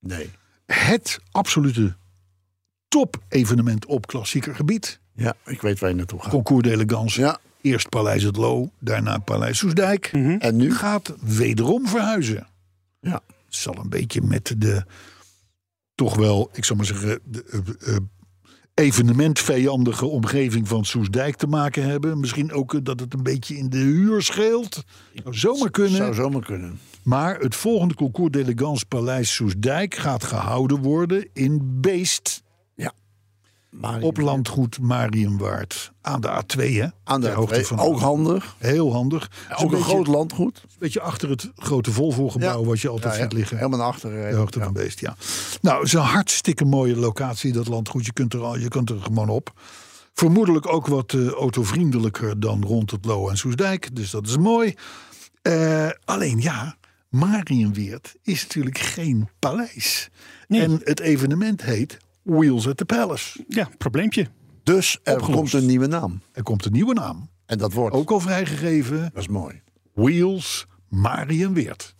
[0.00, 0.30] Nee.
[0.66, 1.96] het absolute
[2.88, 5.00] top-evenement op klassieker gebied.
[5.14, 6.30] Ja, ik weet waar je naartoe gaat.
[6.30, 7.20] Concours d'Elegance.
[7.20, 10.06] Ja, Eerst Paleis het Loo, daarna Paleis Soesdijk.
[10.38, 10.74] en nu?
[10.74, 12.46] Gaat wederom verhuizen.
[13.48, 14.84] Zal een beetje met de,
[15.94, 17.96] toch wel, ik zou maar zeggen, de, eh,
[18.74, 22.20] evenementvijandige omgeving van Soesdijk te maken hebben.
[22.20, 24.84] Misschien ook eh, dat het een beetje in de huur scheelt.
[25.14, 25.96] Zou zomaar kunnen.
[25.96, 26.78] Zou zomaar kunnen.
[27.02, 32.42] Maar het volgende concours d'Elegance Paleis Soesdijk gaat gehouden worden in Beest.
[34.00, 35.92] Op landgoed Marienwaard.
[36.00, 36.86] Aan de A2, hè?
[37.04, 38.54] aan de hoogte A2, van ook handig.
[38.58, 39.30] Heel handig.
[39.50, 40.64] Ook een beetje, groot landgoed.
[40.78, 42.60] beetje achter het grote Volvo-gebouw...
[42.60, 42.66] Ja.
[42.66, 43.56] wat je altijd Ja, ziet ja, liggen.
[43.56, 44.30] Helemaal naar achteren.
[44.30, 45.16] De hoogte van Beest, ja.
[45.60, 48.06] Nou, het is een hartstikke mooie locatie, dat landgoed.
[48.06, 49.52] Je kunt er, al, je kunt er gewoon op.
[50.14, 53.96] Vermoedelijk ook wat eh, autovriendelijker dan rond het Loo en Soesdijk.
[53.96, 54.74] Dus dat is mooi.
[55.42, 56.76] Eh, alleen ja,
[57.08, 60.08] Marienweert is natuurlijk geen paleis.
[60.48, 60.60] Nee.
[60.60, 61.98] En het evenement heet
[62.28, 63.44] Wheels at the Palace.
[63.48, 64.26] Ja, probleempje.
[64.62, 65.38] Dus er Opgelost.
[65.38, 66.20] komt een nieuwe naam.
[66.32, 67.28] Er komt een nieuwe naam.
[67.46, 67.94] En dat wordt.
[67.94, 69.00] Ook al vrijgegeven.
[69.00, 69.60] Dat is mooi.
[69.94, 71.94] Wheels Marienweert.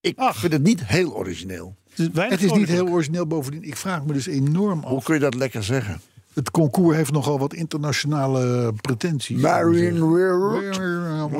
[0.00, 0.36] Ik Ach.
[0.36, 1.76] vind het niet heel origineel.
[1.88, 3.62] Het is, Het is niet heel origineel bovendien.
[3.62, 5.04] Ik vraag me dus enorm Hoe af.
[5.04, 6.00] kun je dat lekker zeggen?
[6.32, 9.40] Het concours heeft nogal wat internationale pretenties.
[9.40, 10.18] Marion.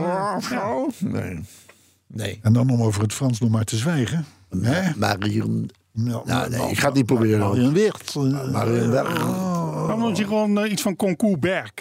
[0.00, 0.38] Ja.
[0.98, 1.40] Nee.
[2.06, 2.38] Nee.
[2.42, 4.24] En dan om over het Frans nog maar te zwijgen.
[4.96, 5.70] Marion.
[5.96, 7.38] Nou, Nou, nee, ik ga het niet proberen.
[7.38, 8.14] Marion Weert.
[8.14, 9.16] Marion Weird.
[9.86, 11.72] Dan moet je gewoon eh, iets van concours berg.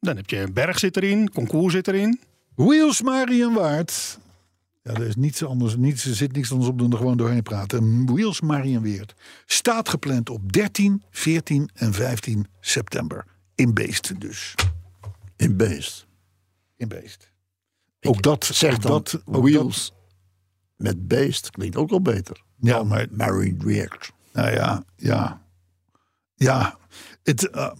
[0.00, 2.20] Dan heb je een berg zit erin, concours zit erin.
[2.54, 4.18] Wheels Marienwaard.
[4.82, 7.42] Ja, er is niets anders, niets, er zit niks anders op dan er gewoon doorheen
[7.42, 8.06] praten.
[8.06, 9.14] Wheels Marienweert
[9.46, 13.24] staat gepland op 13, 14 en 15 september.
[13.54, 14.54] In Beest dus.
[15.36, 16.06] In beest.
[16.76, 17.30] In Beest.
[18.00, 19.92] Ook dat, Zeg ook dan dat, ook wheels
[20.76, 22.42] met beest klinkt ook wel beter.
[22.60, 24.12] Ja, maar Marion Weird.
[24.32, 25.40] Nou ja, ja.
[26.34, 26.76] Ja,
[27.22, 27.70] het, eh,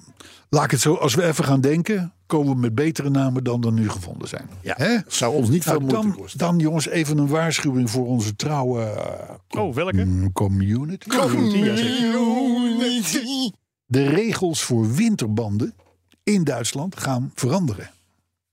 [0.49, 3.65] laat ik het zo, als we even gaan denken, komen we met betere namen dan
[3.65, 4.49] er nu gevonden zijn.
[4.63, 4.75] Ja.
[4.77, 4.97] Hè?
[5.07, 6.39] Zou ons niet veel Nou, moeite dan, kosten.
[6.39, 10.05] dan jongens even een waarschuwing voor onze trouwe eh, Oh, welke?
[10.05, 11.09] mm, community.
[11.09, 13.51] Community.
[13.87, 15.75] De regels voor winterbanden
[16.23, 17.91] in Duitsland gaan veranderen.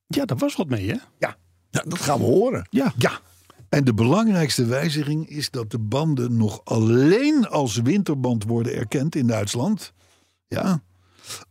[0.08, 0.98] Ja, daar was wat mee, hè?
[1.20, 1.36] Ja,
[1.70, 2.68] dat gaan we horen.
[2.70, 2.94] Ja.
[2.98, 3.20] Ja.
[3.76, 9.28] En de belangrijkste wijziging is dat de banden nog alleen als winterband worden erkend in
[9.28, 9.94] Duitsland.
[10.48, 10.82] Ja.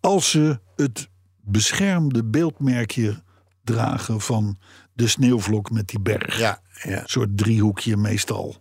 [0.01, 1.09] Als ze het
[1.41, 3.22] beschermde beeldmerkje
[3.64, 4.59] dragen van
[4.93, 6.39] de sneeuwvlok met die berg.
[6.39, 7.01] Ja, ja.
[7.01, 8.57] Een soort driehoekje meestal.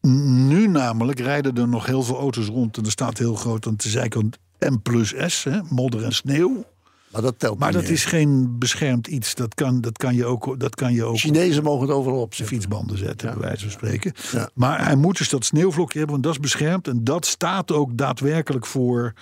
[0.00, 3.76] Nu namelijk rijden er nog heel veel auto's rond en er staat heel groot aan
[3.76, 6.64] de zijkant M plus S, hè, modder en sneeuw.
[7.12, 7.90] Maar dat telt Maar dat meer.
[7.90, 9.34] is geen beschermd iets.
[9.34, 12.24] Dat kan, dat kan je ook, dat kan je ook Chinezen mogen het overal op
[12.24, 12.56] opzetten.
[12.56, 14.12] fietsbanden zetten, bij wijze van spreken.
[14.32, 14.50] Ja.
[14.54, 16.88] Maar hij moet dus dat sneeuwvlokje hebben, want dat is beschermd.
[16.88, 19.12] En dat staat ook daadwerkelijk voor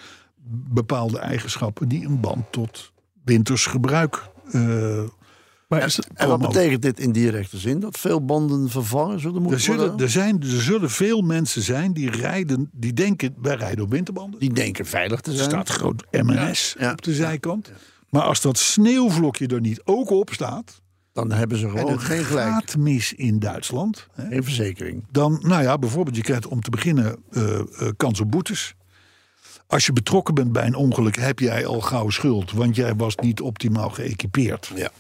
[0.72, 2.92] bepaalde eigenschappen die een band tot
[3.24, 4.28] winters gebruik.
[4.52, 5.02] eh,
[5.70, 6.48] Maar En wat Allemaal.
[6.50, 7.80] betekent dit in directe zin?
[7.80, 10.06] Dat veel banden vervangen zullen moeten er, zullen, worden?
[10.06, 14.40] er, zijn, er zullen veel mensen zijn die rijden, die denken wij rijden op winterbanden.
[14.40, 15.48] Die denken veilig te Er zijn.
[15.50, 16.92] staat groot MNS Ja.
[16.92, 17.72] op de zijkant.
[18.08, 20.80] Maar als dat sneeuwvlokje er niet ook op staat,
[21.12, 22.48] Dan hebben ze en gewoon het geen gelijk.
[22.48, 25.04] gaat mis in Duitsland, hè, Geen verzekering.
[25.10, 27.60] dan, nou ja, bijvoorbeeld, je krijgt om te beginnen eh,
[27.96, 28.74] kans op boetes.
[29.66, 33.16] Als je betrokken bent bij een ongeluk, heb jij al gauw schuld, want jij was
[33.16, 34.70] niet optimaal geëquipeerd.
[34.74, 34.90] Ja.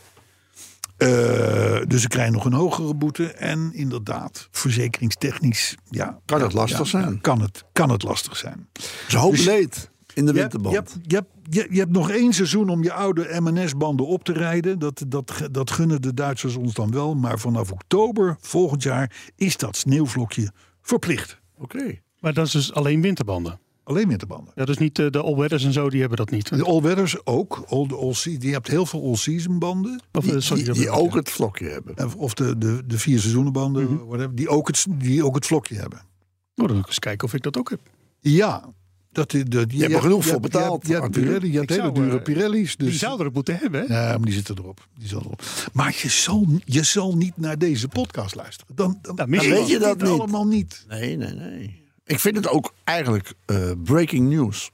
[1.00, 3.32] Eh, dus ze krijgen nog een hogere boete.
[3.32, 6.18] En inderdaad, verzekeringstechnisch, ja.
[6.24, 7.12] Kan het lastig ja, zijn.
[7.12, 8.68] ja, kan, het, kan het lastig zijn.
[9.08, 9.90] Ze hoop Dus- leed.
[10.14, 10.74] in de Je hebt, winterband.
[10.74, 14.24] je, hebt, je, hebt, je, je hebt nog één seizoen om je oude MNS-banden op
[14.24, 14.78] te rijden.
[14.78, 17.14] Dat, dat, dat gunnen de Duitsers ons dan wel.
[17.14, 21.40] Maar vanaf oktober volgend jaar is dat sneeuwvlokje verplicht.
[21.58, 21.98] Oké.
[22.18, 23.60] Maar dat is dus alleen winterbanden.
[23.90, 24.52] Alleen winterbanden.
[24.56, 26.48] Ja, dus niet eh, de all-weathers en zo, die hebben dat niet.
[26.56, 27.64] De all-weathers ook.
[27.68, 30.00] All, de all, je hebt heel veel all-season banden.
[30.12, 32.14] Of, eh, Die, sorry, die, die ook het vlokje hebben.
[32.16, 34.06] Of- de, de, de vier seizoenenbanden.
[34.06, 35.98] whatever, die, ook het, die ook het vlokje hebben.
[35.98, 37.80] Oh, dan moet ik eens kijken of ik dat ook heb.
[38.20, 38.64] Ja.
[39.12, 41.10] Dat, dat, je, hebt er genoeg voor betaald, Je hebt.
[41.10, 42.76] Pirelli, je hele zou, dure eh, Pirelli's.
[42.76, 43.94] Dus, Die zouden er moeten hebben, hè?
[43.94, 44.86] Ja, maar die zitten erop.
[44.98, 45.42] Die zal erop.
[45.72, 48.76] Maar je zal, je zal niet naar deze podcast luisteren.
[48.76, 50.08] Dan, dan, Dan mis Dan je weet je dat niet.
[50.10, 50.84] allemaal niet.
[50.88, 51.79] Nee, nee, nee.
[52.10, 54.70] Ik vind het ook eigenlijk eh, breaking news.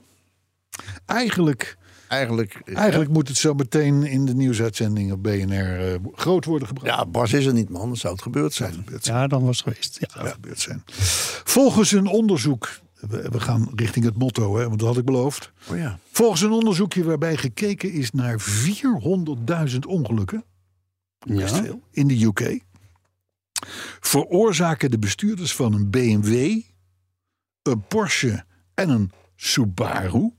[1.06, 1.76] Eigenlijk,
[2.08, 6.68] Eigenlijk, eh, eigenlijk moet het zo meteen in de nieuwsuitzending op BNR eh, groot worden
[6.68, 6.86] gebracht.
[6.96, 7.88] ja, Bas is er niet, man.
[7.88, 8.84] Dat zou het gebeurd zijn.
[9.00, 9.96] Ja, dan was het geweest.
[10.00, 10.08] Ja.
[10.12, 10.82] zou gebeurd zijn.
[11.44, 15.52] Volgens een onderzoek, we, we gaan richting het motto, hè, want dat had ik beloofd.
[15.70, 15.98] Oh ja.
[16.12, 20.44] Volgens een onderzoekje waarbij gekeken is naar 400.000 ongelukken
[21.26, 21.62] best Ja.
[21.62, 22.60] veel, in de UK,
[24.00, 26.60] veroorzaken de bestuurders van een BMW,
[27.66, 28.44] een Porsche
[28.74, 30.32] en een Subaru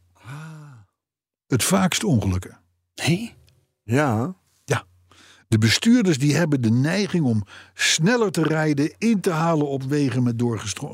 [1.48, 2.60] het vaakst ongelukken.
[2.96, 3.34] Nee?
[3.84, 4.36] Ja.
[5.48, 10.24] De bestuurders die hebben de neiging om sneller te rijden, in te halen op wegen
[10.24, 10.40] met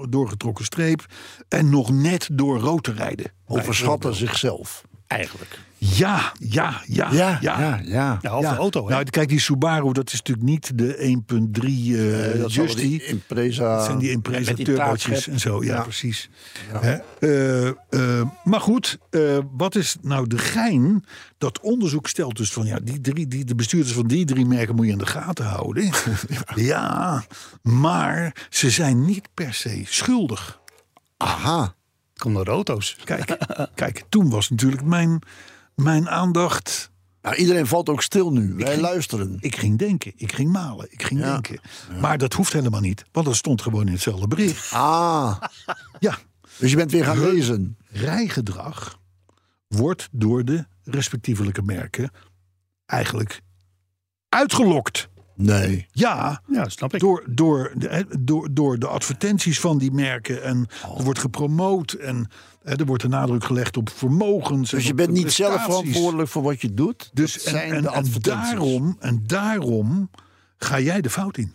[0.09, 1.05] doorgetrokken streep
[1.47, 3.31] en nog net door rood te rijden.
[3.45, 4.83] Overschatten zichzelf.
[5.07, 5.59] Eigenlijk.
[5.85, 7.59] Ja, ja, ja, Ja, ja.
[7.59, 8.37] ja, ja.
[8.37, 8.91] Of de auto, hè?
[8.93, 12.81] Nou, kijk, die Subaru, dat is natuurlijk niet de 1.3 eh Eh, dat Justy.
[12.81, 13.75] die Impreza.
[13.75, 15.33] Dat zijn die Impreza met die turbootjes taartschep.
[15.33, 15.63] en zo.
[15.63, 15.81] Ja, Ja.
[15.81, 16.29] precies.
[16.67, 16.93] Hè?
[17.19, 21.05] Eh, eh, maar goed, eh, wat is nou de gein?
[21.37, 24.75] Dat onderzoek stelt dus van ja, die drie, die, de bestuurders van die drie merken
[24.75, 25.91] moet je in de gaten houden.
[26.55, 27.23] ja,
[27.61, 30.59] maar ze zijn niet per se schuldig.
[31.17, 31.61] Aha.
[32.13, 32.97] Het komt door de auto's.
[33.03, 33.37] Kijk,
[33.75, 35.19] kijk toen was natuurlijk mijn,
[35.75, 36.91] mijn aandacht.
[37.21, 38.53] Nou, iedereen valt ook stil nu.
[38.53, 39.37] Wij ging- luisteren.
[39.39, 41.31] Ik ging denken, ik ging malen, ik ging Ja.
[41.31, 41.59] denken.
[42.01, 44.71] Maar dat hoeft helemaal niet, want dat stond gewoon in hetzelfde bericht.
[44.73, 45.41] Ah.
[45.99, 46.17] Ja,
[46.57, 47.77] Dus je bent weer gaan lezen.
[47.87, 48.99] rijgedrag
[49.67, 52.11] wordt door de respectievelijke merken
[52.85, 53.41] eigenlijk
[54.29, 55.07] uitgelokt.
[55.45, 55.87] Nee.
[55.91, 56.99] Ja, Ja, snap ik.
[56.99, 60.43] door, door, de, hè, door, door de advertenties van die merken.
[60.43, 60.67] En
[60.97, 62.27] er wordt gepromoot en
[62.63, 64.69] hè, er wordt de nadruk gelegd op vermogens.
[64.69, 67.09] Dus je bent niet zelf verantwoordelijk voor wat je doet.
[67.13, 70.09] Dus Dat zijn en, de en daarom, en daarom
[70.57, 71.53] ga jij de fout in.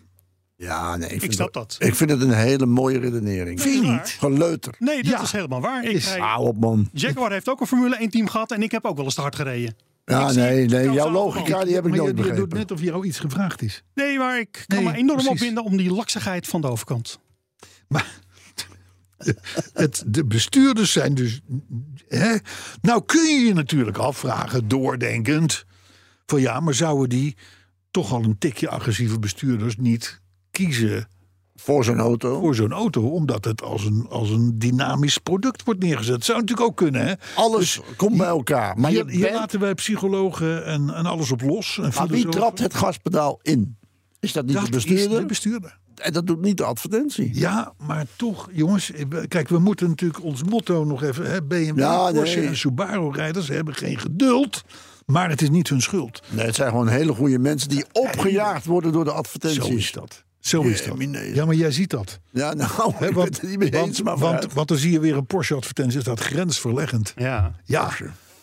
[0.56, 1.08] Ja, nee.
[1.08, 1.76] Ik, vind snap het- dat.
[1.78, 3.60] Ik vind het een hele mooie redenering.
[3.60, 4.16] Vind je niet?
[4.18, 4.74] Geleuter.
[4.78, 5.20] Nee, dat Ja.
[5.22, 5.84] is helemaal waar.
[5.84, 6.88] Ik Is- op, man.
[6.92, 9.20] Jaguar heeft ook een Formule 1 team gehad en ik heb ook wel eens te
[9.20, 9.76] hard gereden.
[10.08, 10.90] Ja, nee, nee.
[10.90, 12.56] Jouw logica, die heb ik maar je, nooit je doet begrepen.
[12.58, 13.82] net of jou iets gevraagd is.
[13.94, 15.28] Nee, maar ik kan Nee, me enorm precies.
[15.32, 17.18] opwinden om die laksigheid van de overkant.
[17.88, 18.06] Maar
[19.72, 21.40] het, de bestuurders zijn dus.
[22.08, 22.36] Hè?
[22.82, 25.64] Nou kun je je natuurlijk afvragen, doordenkend.
[26.26, 27.36] Van ja, maar zouden die
[27.90, 31.08] toch al een tikje agressieve bestuurders niet kiezen
[31.60, 32.40] Voor zo'n auto.
[32.40, 33.08] voor zo'n auto?
[33.08, 36.14] Omdat het als een, als een dynamisch product wordt neergezet.
[36.14, 37.14] Dat zou natuurlijk ook kunnen, hè?
[37.34, 38.78] Alles komt bij elkaar.
[38.78, 41.78] Maar je hier, hier bent- laten wij psychologen en, en alles op los.
[41.82, 43.76] En maar wie trapt het gaspedaal in?
[44.20, 45.10] Is dat niet Dat de bestuurder?
[45.12, 45.78] is de bestuurder.
[45.94, 47.30] En dat doet niet de advertentie.
[47.34, 48.90] Ja, maar toch, jongens.
[49.28, 51.30] Kijk, we moeten natuurlijk ons motto nog even.
[51.30, 52.48] Hè, BMW, Ja, Porsche nee.
[52.48, 54.62] en Subaru-rijders hebben geen geduld.
[55.06, 56.22] Maar het is niet hun schuld.
[56.30, 59.64] Nee, het zijn gewoon hele goede mensen die opgejaagd worden door de advertenties.
[59.64, 60.24] Zo is dat.
[60.48, 60.96] Zo is dat.
[61.34, 62.20] Ja, maar jij ziet dat.
[62.30, 65.00] Ja, nou, Hè, ik ben het niet mee want, eens, maar want, dan zie je
[65.00, 65.96] weer een Porsche-advertentie.
[65.96, 67.12] Er staat grensverleggend.
[67.16, 67.52] Ja.
[67.64, 67.90] Ja,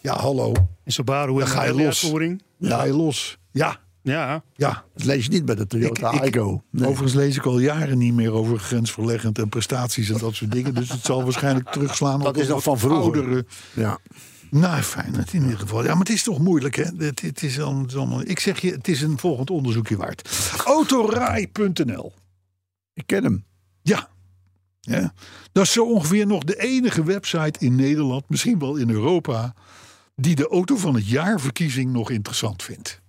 [0.01, 0.51] ja hallo.
[0.83, 1.85] En Subaru Dan ga je de los.
[2.03, 2.41] uitvoering.
[2.61, 3.37] Ga je los.
[3.51, 4.43] Ja, Ja.
[4.55, 4.83] ja.
[4.95, 6.63] Dat lees je niet bij de Toyota Ik- ik- Aygo.
[6.71, 6.87] Nee.
[6.89, 10.73] Overigens lees ik al jaren niet meer over grensverleggend en prestaties en dat soort dingen.
[10.73, 13.01] Dus het zal waarschijnlijk terugslaan Dat op is nog van vroeger.
[13.03, 13.97] oudere Ja.
[14.59, 15.25] Nou, fijn.
[15.31, 15.83] In ieder geval.
[15.83, 16.83] Ja, maar het is toch moeilijk, hè?
[16.97, 20.29] Het, het is allemaal, ik zeg je, het is een volgend onderzoekje waard.
[20.65, 22.13] Autorij.nl.
[22.93, 23.45] Ik ken hem.
[23.81, 24.09] Ja.
[24.79, 25.13] ja.
[25.51, 29.53] Dat is zo ongeveer nog de enige website in Nederland, misschien wel in Europa,
[30.15, 33.01] die de auto van het jaarverkiezing nog interessant vindt.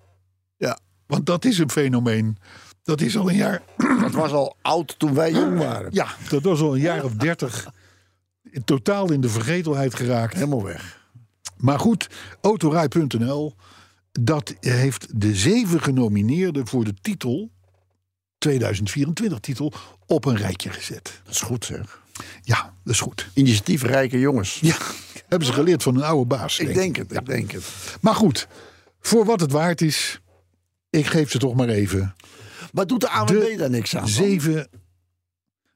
[0.57, 0.79] Ja.
[1.07, 2.39] Want dat is een fenomeen.
[2.83, 3.63] Dat is al een jaar.
[3.77, 5.93] Het was al oud toen wij jong waren.
[5.93, 7.67] Ja, dat was al een jaar of dertig.
[8.65, 10.35] Totaal in de vergetelheid geraakt.
[10.35, 11.05] Helemaal weg.
[11.57, 12.09] Maar goed,
[12.41, 13.55] autorij.nl,
[14.13, 17.51] dat heeft de zeven genomineerden voor de titel,
[18.39, 19.73] 2024 titel,
[20.07, 21.21] op een rijtje gezet.
[21.25, 22.03] Dat is goed zeg.
[22.43, 23.29] Ja, dat is goed.
[23.35, 24.59] Initiatiefrijke jongens.
[24.61, 24.77] Ja,
[25.29, 26.59] hebben ze geleerd van een oude baas.
[26.59, 27.65] ik denk het, ik denk het.
[28.01, 28.49] Maar goed,
[29.01, 30.21] voor wat het waard is,
[30.91, 32.15] ik geef ze toch maar even.
[32.73, 34.09] Maar doet de AWB daar niks aan?
[34.09, 34.69] Zeven.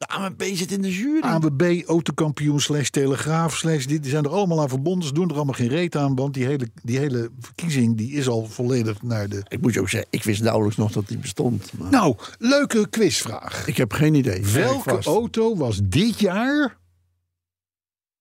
[0.00, 1.20] De ANWB zit in de jury.
[1.20, 3.84] ANWB, autokampioen, slash telegraaf, slash...
[3.84, 5.08] Die, die zijn er allemaal aan verbonden.
[5.08, 8.28] Ze doen er allemaal geen reet aan, want die hele, die hele verkiezing die is
[8.28, 9.42] al volledig naar de...
[9.48, 11.72] Ik moet je ook zeggen, ik wist nauwelijks nog dat die bestond.
[11.78, 13.66] Maar Nou, leuke quizvraag.
[13.66, 14.46] ik heb geen idee.
[14.46, 16.78] Welke auto was dit jaar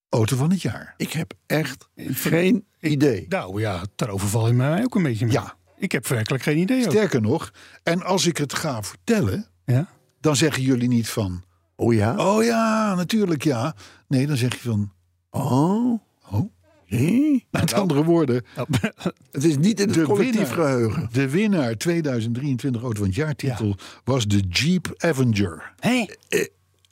[0.10, 0.94] auto van het jaar?
[0.98, 3.26] Ik heb echt geen idee.
[3.30, 5.34] Nou ja, daarover val je mij ook een beetje mee.
[5.34, 5.56] Ja.
[5.78, 6.84] Ik heb werkelijk geen idee.
[6.86, 6.92] ook.
[6.92, 7.52] Sterker nog,
[7.84, 9.88] en als ik het ga vertellen, Ja?
[10.22, 11.44] dan zeggen jullie niet van...
[11.80, 12.16] Oh ja?
[12.18, 13.76] Oh ja, natuurlijk ja.
[14.08, 14.92] Nee, dan zeg je van...
[15.30, 16.00] Oh?
[16.32, 16.52] Oh.
[16.86, 17.46] Zie?
[17.52, 18.46] Met andere woorden,
[19.32, 20.54] Het is niet in het De collectief winnaar.
[20.56, 21.10] geheugen.
[21.12, 25.74] de winnaar 2023 Auto van het Jaar titel was de Jeep Avenger.
[25.80, 26.06] Hé?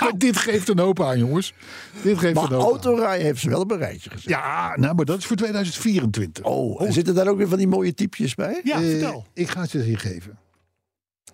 [0.00, 1.54] Ja, dit geeft een hoop aan, jongens.
[2.02, 2.68] Dit geeft Maar een hoop aan.
[2.70, 4.28] autorijden heeft ze wel op een rijtje gezet.
[4.30, 6.44] Ja, nou, maar dat is voor 2024.
[6.44, 8.60] Oh, en zitten daar ook weer van die mooie typjes bij?
[8.64, 9.26] Ja, Eh, vertel.
[9.34, 10.38] ik ga je hier geven.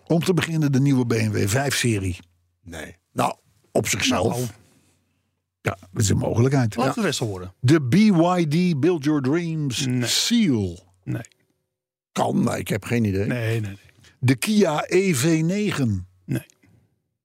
[0.07, 2.18] Om te beginnen de nieuwe BMW 5-serie.
[2.62, 2.96] Nee.
[3.12, 3.34] Nou,
[3.72, 4.36] op zichzelf.
[4.36, 4.46] Nou,
[5.61, 6.76] Ja, dat is een mogelijkheid.
[6.76, 7.54] laten we best wel horen.
[7.61, 10.07] De BYD Build Your Dreams Nee.
[10.07, 10.78] Seal.
[11.04, 11.22] Nee,
[12.12, 13.26] Kan, maar ik heb geen idee.
[13.26, 13.61] nee, nee.
[13.61, 13.78] nee.
[14.18, 15.82] De Kia EV9.
[16.24, 16.46] Nee.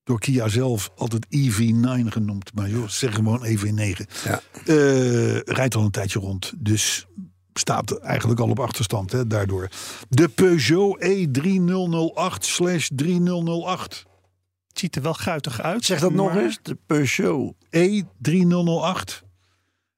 [0.03, 2.53] Door Kia zelf altijd EV9 genoemd.
[2.53, 4.01] Maar joh, zeg gewoon EV9.
[4.23, 4.41] Ja.
[4.65, 6.53] Eh, rijdt al een tijdje rond.
[6.57, 7.07] Dus
[7.54, 9.70] staat eigenlijk al op achterstand hè, daardoor.
[10.10, 14.06] De Peugeot E E3008 slash 3008.
[14.68, 15.86] Het ziet er wel guitig uit.
[15.86, 16.60] Zeg dat nog eens.
[16.62, 17.54] De Peugeot.
[17.56, 19.30] E3008.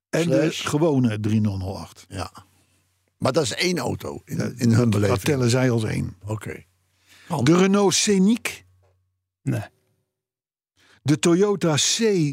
[0.09, 0.61] En Slash.
[0.61, 2.05] de gewone 3008.
[2.07, 2.31] Ja.
[3.17, 5.19] Maar dat is één auto in, in hun Dat beleving.
[5.19, 6.15] tellen zij als één.
[6.25, 6.63] Oké.
[7.43, 8.65] De Renault Scenic.
[9.41, 9.61] Nee.
[11.01, 12.23] De Toyota C-HR.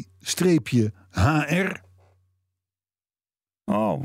[3.71, 4.03] Oh,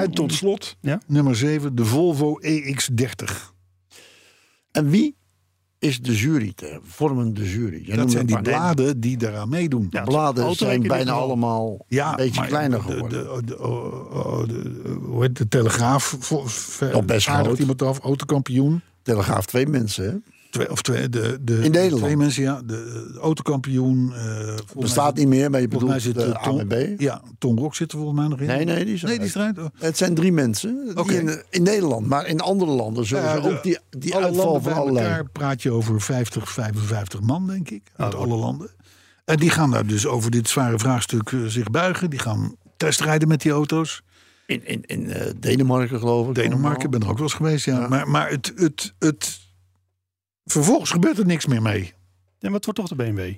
[0.00, 1.00] En tot slot, Ja.
[1.06, 3.52] nummer 7, de Volvo E EX30.
[4.72, 5.16] En wie
[5.78, 6.52] is de jury?
[6.54, 7.82] Te, vormen de jury?
[7.86, 9.86] Jij Dat zijn die bladen die daaraan meedoen.
[9.90, 13.24] Ja, bladen zijn bijna allemaal Ja, een beetje kleiner de- geworden.
[13.24, 16.18] De, de, oh, oh, de, hoe heet de Telegraaf?
[16.92, 17.58] Nog best groot.
[17.58, 18.80] iemand af, autokampioen.
[19.02, 20.14] Telegraaf twee mensen, hè?
[20.56, 22.02] Twee, of twee, de, de, In Nederland.
[22.02, 22.60] Twee mensen, ja.
[22.64, 24.12] De, de autokampioen.
[24.14, 27.00] eh, mij Bestaat niet meer, maar je Volgens mij bedoelt zit de eh, Tom, AMB.
[27.00, 28.46] Ja, Tom Rock zit er volgens mij nog in.
[28.46, 29.58] Nee, nee, die is Nee, die eruit.
[29.58, 29.64] Oh.
[29.78, 31.14] Het zijn drie mensen die Oké.
[31.14, 34.60] in, in Nederland, maar in andere landen zullen Ja, ze ook die, die alle uitval
[34.60, 35.06] van allerlei.
[35.06, 37.82] elkaar praat je over 50, 55 man, denk ik.
[37.96, 38.20] Uit Oh.
[38.20, 38.70] alle landen.
[39.24, 42.10] En die gaan daar dus over dit zware vraagstuk eh, zich buigen.
[42.10, 44.02] Die gaan testrijden met die auto's.
[44.46, 46.34] In, in, in eh, Denemarken, geloof ik.
[46.34, 47.80] Denemarken, ik ben er ook wel eens geweest, ja.
[47.80, 47.88] Ja.
[47.88, 49.44] Maar, maar het, het, het...
[50.46, 51.92] Vervolgens gebeurt er niks meer mee.
[52.38, 53.34] En wat wordt toch de BMW?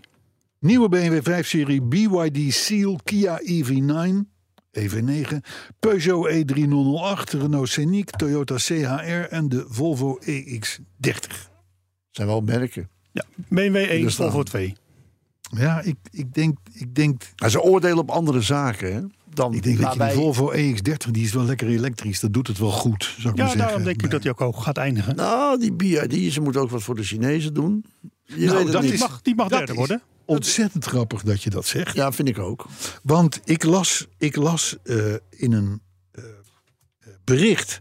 [0.58, 4.14] Nieuwe BMW 5-serie, BYD Seal, Kia EV9,
[4.78, 5.36] EV9,
[5.78, 11.48] Peugeot E E3008, Renault Scenic, Toyota CHR en de Volvo EX30.
[12.10, 12.88] zijn wel merken.
[13.12, 14.30] Ja, BMW 1, er staan.
[14.30, 14.74] Volvo 2.
[15.48, 19.00] Ja, ik, ik, denk, ik, denk, Maar ze oordelen op andere zaken, hè?
[19.34, 22.20] Dan ik denk dat je die wij- Volvo EX30, die is wel lekker elektrisch.
[22.20, 23.58] Dat doet het wel goed, zou ik maar Ja, zeggen.
[23.58, 25.16] daarom denk ik dat hij ook hoog gaat eindigen.
[25.16, 27.84] Nou, die BID, ze moeten ook wat voor de Chinezen doen.
[28.24, 28.90] Je Nou, weet dat niet.
[28.90, 30.02] Die mag, die mag dat derde is- worden.
[30.24, 31.94] Ontzettend grappig dat je dat zegt.
[31.94, 32.66] Ja, vind ik ook.
[33.02, 34.96] Want ik las, ik las eh,
[35.30, 35.80] in een
[36.10, 36.22] eh,
[37.24, 37.80] bericht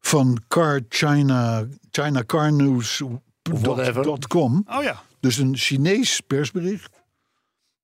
[0.00, 3.02] van Car China, China Car News
[3.42, 4.02] whatever.
[4.02, 5.02] dot com, Oh ja.
[5.20, 6.95] dus een Chinees persbericht,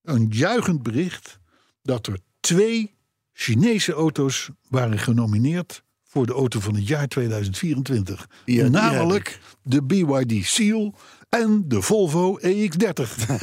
[0.03, 1.39] een juichend bericht
[1.83, 2.95] dat er twee
[3.33, 8.29] Chinese auto's waren genomineerd voor de auto van het jaar 2024.
[8.45, 10.95] Ja, die Namelijk de BYD Seal
[11.29, 13.03] en de Volvo E EX30.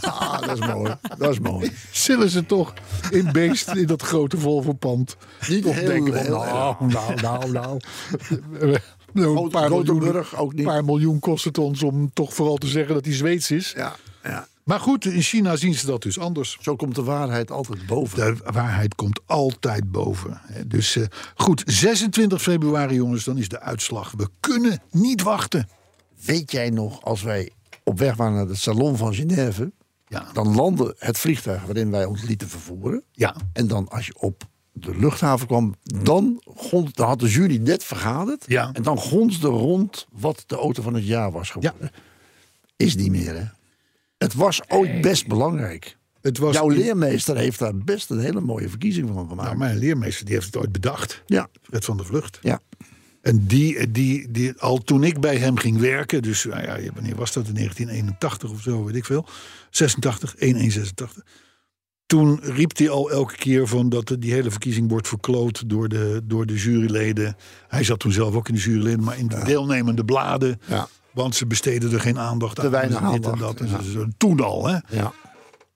[0.00, 0.94] Ah, dat is mooi.
[1.18, 1.72] Dat is mooi.
[1.92, 2.72] Zullen ze toch
[3.10, 5.16] in beest in dat grote Volvo-pand
[5.48, 7.78] Niet toch heel- denken van, nou, nou, nou, nou.
[9.12, 10.64] Nou, een paar miljoen, ook niet.
[10.66, 13.72] paar miljoen kost het ons om toch vooral te zeggen dat hij Zweeds is.
[13.76, 14.48] Ja, ja.
[14.68, 16.58] Maar goed, in China zien ze dat dus anders.
[16.60, 18.16] Zo komt de waarheid altijd boven.
[18.36, 20.40] De waarheid komt altijd boven.
[20.66, 24.12] Dus eh, goed, 26 februari jongens, dan is de uitslag.
[24.16, 25.68] We kunnen niet wachten.
[26.24, 27.50] Weet jij nog, als wij
[27.84, 29.72] op weg waren naar het salon van Genève...
[30.06, 33.02] Ja, dan landde het vliegtuig waarin wij ons lieten vervoeren.
[33.12, 33.36] ja.
[33.52, 34.42] En dan als je op
[34.72, 38.44] de luchthaven kwam, dan, gond, dan had de jury net vergaderd.
[38.46, 38.70] Ja.
[38.72, 41.90] En dan gonsde rond wat de auto van het jaar was geworden.
[42.76, 43.44] Is niet meer, hè?
[44.18, 45.96] Het was ooit best belangrijk.
[46.20, 49.48] Het was Jouw leermeester heeft daar best een hele mooie verkiezing van gemaakt.
[49.48, 51.22] Nou, mijn leermeester die heeft het ooit bedacht.
[51.26, 52.38] ja, Fred van der Vlucht.
[52.42, 52.60] ja.
[53.20, 57.14] En die, die, die, al toen ik bij hem ging werken, dus nou ja, wanneer
[57.14, 57.46] was dat?
[57.46, 59.26] In 1981 of zo, weet ik veel.
[59.70, 61.24] 86, 1186.
[62.06, 66.20] Toen riep hij al elke keer van dat die hele verkiezing wordt verkloot door de,
[66.24, 67.36] door de juryleden.
[67.68, 70.60] Hij zat toen zelf ook in de juryleden, maar in de deelnemende bladen.
[70.66, 70.88] Ja.
[71.18, 72.64] Want ze besteden er geen aandacht aan.
[72.64, 73.68] Te weinig en aandacht, dat.
[73.70, 73.78] ja.
[73.78, 74.76] Dus, toen al, hè?
[74.88, 75.12] Ja.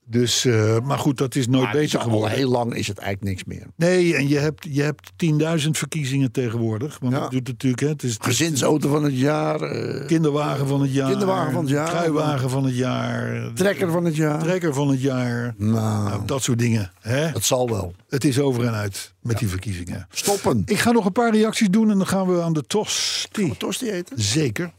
[0.05, 2.31] Dus, eh, maar goed, dat is nooit Maar is al geworden.
[2.37, 3.67] heel lang is het eigenlijk niks meer.
[3.75, 6.97] Nee, en je hebt, je hebt 10.000 verkiezingen tegenwoordig.
[6.99, 7.19] Want Ja.
[7.19, 7.87] dat doet natuurlijk, hè?
[7.87, 11.09] Het is, het Gezinsauto van het jaar, eh, kinderwagen van het jaar.
[11.09, 11.89] Kinderwagen van het jaar.
[11.89, 13.51] Kruiwagen van het jaar.
[13.53, 14.39] trekker van het jaar.
[14.43, 15.53] trekker van het jaar.
[15.57, 16.91] Nou, Nou, dat soort dingen.
[17.01, 17.25] Hè?
[17.25, 17.93] het zal wel.
[18.09, 20.07] Het is over en uit met die verkiezingen.
[20.11, 20.61] Stoppen.
[20.65, 23.47] Ik ga nog een paar reacties doen en dan gaan we aan de tosti.
[23.47, 24.21] Wat tosti eten?
[24.21, 24.71] Zeker.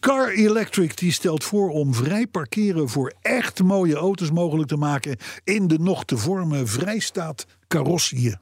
[0.00, 5.16] Car Electric die stelt voor om vrij parkeren voor echt mooie auto's mogelijk te maken
[5.44, 8.38] in de nog te vormen vrijstaat carrossiën.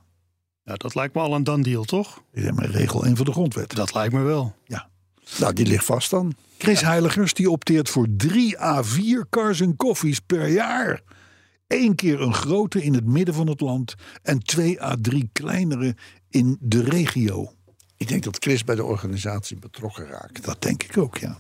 [0.63, 2.23] Ja, dat lijkt me al een done deal, toch?
[2.33, 3.75] Dit is mijn regel 1 van de grondwet.
[3.75, 4.55] Dat lijkt me wel.
[4.65, 4.89] Ja.
[5.39, 6.35] Nou, die ligt vast dan.
[6.59, 11.03] Chris Heiligers die opteert voor 3 à 4 cars en koffies per jaar.
[11.67, 15.97] Eén keer een grote in het midden van het land en 2 à 3 kleinere
[16.29, 17.53] in de regio.
[17.97, 20.45] Ik denk dat Chris bij de organisatie betrokken raakt.
[20.45, 21.37] Dat denk ik ook, ja.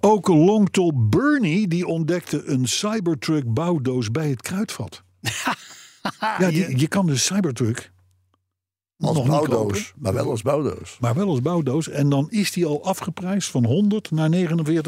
[0.00, 5.02] Ook Longtol Bernie die ontdekte een Cybertruck bouwdoos bij het kruidvat.
[6.38, 7.92] ja, die, je kan de Cybertruck
[8.98, 10.96] Als nog niet kopen, bouwdoos, maar wel als bouwdoos.
[11.00, 11.88] maar wel als bouwdoos.
[11.88, 14.36] En dan is die al afgeprijsd van 100 naar 49,99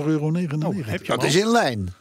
[0.05, 0.27] euro.
[0.27, 1.93] Oh, Dat is in lijn.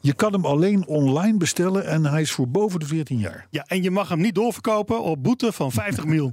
[0.00, 3.46] Je kan hem alleen online bestellen en hij is voor boven de 14 jaar.
[3.50, 6.32] Ja, en je mag hem niet doorverkopen op boete van 50 mil.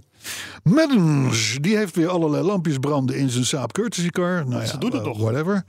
[0.64, 4.48] Maddens, die heeft weer allerlei lampjes branden in zijn Saab Courtesy car.
[4.48, 5.18] Nou Ze ja, doen het nog.
[5.18, 5.64] Whatever.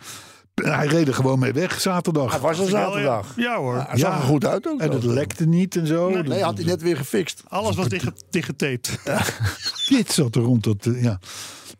[0.54, 2.30] Hij reed er gewoon mee weg zaterdag.
[2.30, 3.32] Hij was er zaterdag.
[3.36, 3.84] Ja hoor.
[3.88, 4.80] Hij zag er goed uit ook.
[4.80, 6.10] En het lekte niet en zo.
[6.10, 7.42] Nee, had hij net weer gefixt.
[7.48, 8.98] Alles was dicht- dichtgetaped.
[9.88, 11.18] Dit zat er rond dat, eh, ja.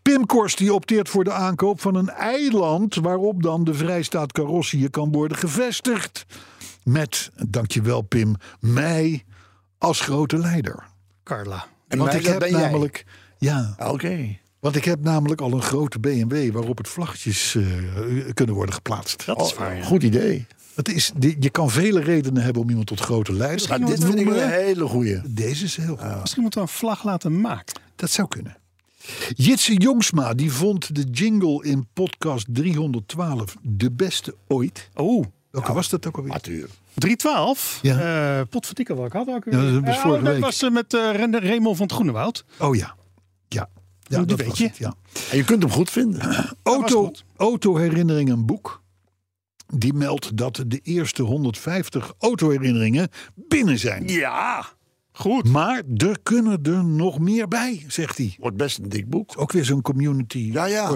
[0.02, 4.88] Pim Korst die opteert voor de aankoop van een eiland waarop dan de vrijstaat carrossië
[4.88, 6.26] kan worden gevestigd.
[6.84, 9.24] Met, dankjewel Pim, mij
[9.78, 10.84] als grote leider.
[11.24, 11.66] Carla.
[11.88, 12.60] En Want mij, ik heb ben jij.
[12.60, 13.04] namelijk,
[13.38, 14.36] ja, Oké.
[14.60, 17.64] want ik heb namelijk al een grote BMW waarop het vlaggetjes eh,
[18.34, 19.26] kunnen worden geplaatst.
[19.26, 19.76] Dat is Oh, waar.
[19.76, 19.82] ja.
[19.84, 20.46] Goed idee.
[20.74, 24.18] Het is, je kan vele redenen hebben om iemand tot grote leider te dit vind
[24.18, 25.20] ik een hele goeie.
[25.24, 26.20] Deze is heel goed.
[26.20, 27.80] Misschien moeten we een vlag laten maken.
[27.96, 28.56] Dat zou kunnen.
[29.34, 34.88] Jitse Jongsma die vond de jingle in podcast 312 de beste ooit.
[34.94, 36.32] Oh, Welke was dat ook alweer?
[36.32, 36.68] Arthur.
[36.94, 37.78] 312?
[37.82, 37.98] Ja.
[38.36, 38.44] Ja.
[38.44, 39.44] potverdikke wat ik had ook.
[39.44, 40.40] Ja, dat was Eh, dat week.
[40.40, 42.44] was eh, met eh, Ren- Raymond van het Groenewoud.
[42.58, 42.94] Oh ja.
[43.48, 43.68] Ja,
[44.02, 44.64] ja Die dat weet je.
[44.66, 44.94] het, ja.
[45.30, 46.20] En je kunt hem goed vinden.
[46.62, 47.24] Auto, goed.
[47.36, 48.82] autoherinnering een boek.
[49.74, 54.08] Die meldt dat de eerste 150 autoherinneringen binnen zijn.
[54.08, 54.66] Ja,
[55.12, 55.44] goed.
[55.48, 58.36] Maar er kunnen er nog meer bij, zegt hij.
[58.38, 59.32] Wordt best een dik boek.
[59.36, 60.88] Ook weer zo'n community Ja, ja.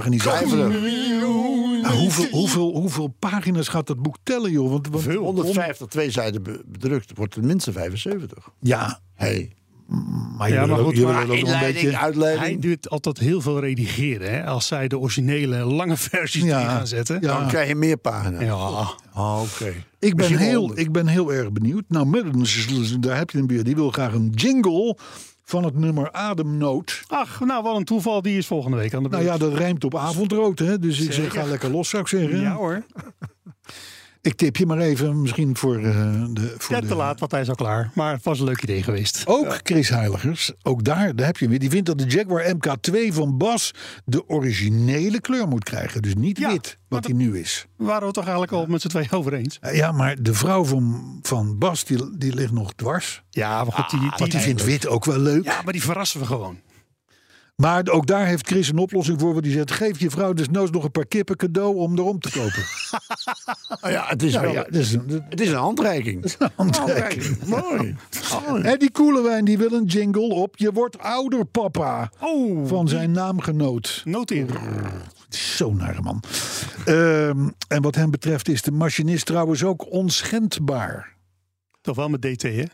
[1.82, 4.70] Nou, hoeveel, hoeveel, hoeveel pagina's gaat dat boek tellen, joh?
[4.70, 7.10] Want, want, 150, twee zijden be- bedrukt.
[7.14, 8.48] Wordt tenminste 75.
[8.60, 9.52] Ja, Hey.
[10.36, 11.98] maar Ja, maar ook- goed, maar ook een Inleiding, beetje...
[11.98, 12.44] uitleiding.
[12.46, 14.30] Hij doet altijd heel veel redigeren.
[14.34, 14.44] Hè?
[14.46, 17.18] Als zij de originele lange versies Ja, gaan zetten.
[17.20, 17.38] ja.
[17.38, 18.42] Dan krijg je meer pagina's.
[18.42, 18.54] Ja.
[19.14, 19.72] Oh, Oké.
[19.98, 20.80] Ik ben, heel, 100.
[20.80, 21.84] ik ben heel erg benieuwd.
[21.88, 22.66] Nou, Middens,
[23.00, 23.64] daar heb je hem weer.
[23.64, 24.96] Die wil graag een jingle
[25.52, 27.02] van het nummer Ademnood.
[27.08, 28.22] Ach, nou wat een toeval.
[28.22, 29.22] Die is volgende week aan de beurt.
[29.22, 30.78] Nou ja, dat rijmt op avondrood, hè?
[30.78, 32.40] Dus ik zeg, ga lekker los, zou ik zeggen.
[32.40, 32.82] Ja hoor.
[34.22, 35.82] Ik tip je maar even, misschien voor eh,
[36.30, 36.54] de...
[36.58, 37.90] Voor Net de te laat, want hij is al klaar.
[37.94, 39.22] Maar het was een leuk idee geweest.
[39.26, 41.58] Ook Chris Heiligers, ook daar, daar heb je weer.
[41.58, 43.70] Die vindt dat de Jaguar MK2 van Bas
[44.04, 46.02] de originele kleur moet krijgen.
[46.02, 47.66] Dus niet Ja, wit, wat hij nu is.
[47.76, 49.58] Waren we het toch eigenlijk al met z'n twee over eens?
[49.60, 53.22] Eh, Ja, maar de vrouw van, van Bas, die, die ligt nog dwars.
[53.30, 54.00] Ja, maar goed.
[54.00, 55.44] Die, Want die vindt wit ook wel leuk.
[55.44, 56.60] Ja, maar die verrassen we gewoon.
[57.56, 59.32] Maar ook daar heeft Chris een oplossing voor.
[59.32, 62.30] Want die zegt, geef je vrouw desnoods nog een paar kippen cadeau om erom te
[62.30, 62.62] kopen.
[63.84, 64.52] Oh ja, het is ja, wel...
[64.52, 66.34] ja, dat is een, Het is een handreiking.
[66.56, 67.44] handreiking.
[67.46, 67.96] Mooi.
[68.48, 68.62] Mooi.
[68.62, 72.10] En die Koelewijn die wil een jingle op Je wordt ouder papa.
[72.20, 74.02] Oh, Van zijn naamgenoot.
[74.04, 74.46] noteer.
[75.28, 76.22] Zo'n nare man.
[76.84, 81.16] Ehm, en wat hem betreft is de machinist trouwens ook onschendbaar.
[81.80, 82.64] Toch wel met DT, hè?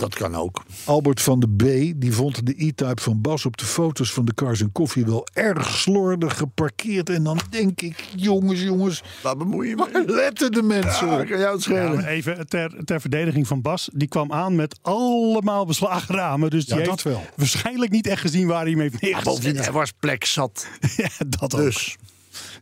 [0.00, 0.62] Dat kan ook.
[0.84, 1.62] Albert van de B.
[2.00, 5.26] die vond de E-Type van Bas op de foto's van de Cars en Koffie wel
[5.32, 7.10] erg slordig geparkeerd.
[7.10, 10.04] En dan denk ik, jongens, jongens, Waar bemoei je mee?
[10.06, 11.26] letten de mensen Ja, op?
[11.26, 11.94] kan jou het Ja, schelen.
[11.94, 13.88] maar even ter, ter verdediging van Bas.
[13.92, 16.50] Die kwam aan met allemaal beslagen ramen.
[16.50, 17.24] Dus die Ja, dat heeft wel.
[17.36, 19.24] waarschijnlijk niet echt gezien waar hij hem heeft neergezet.
[19.24, 20.66] Bovendien, er was plek zat.
[20.96, 21.72] Ja, dat ook.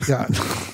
[0.07, 0.27] Ja,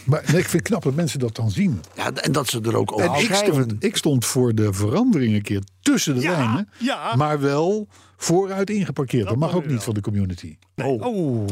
[0.06, 1.80] maar nee, ik vind het knap dat mensen dat dan zien.
[1.96, 3.54] Ja, en dat ze er ook over En ik schrijven.
[3.64, 6.68] stond, ik stond voor de verandering een keer tussen de Ja, lijnen.
[6.78, 7.16] ja.
[7.16, 9.28] Maar wel vooruit ingeparkeerd.
[9.28, 9.82] Dat mag mag ook niet wel.
[9.82, 10.56] van de community.
[10.76, 11.46] Oh,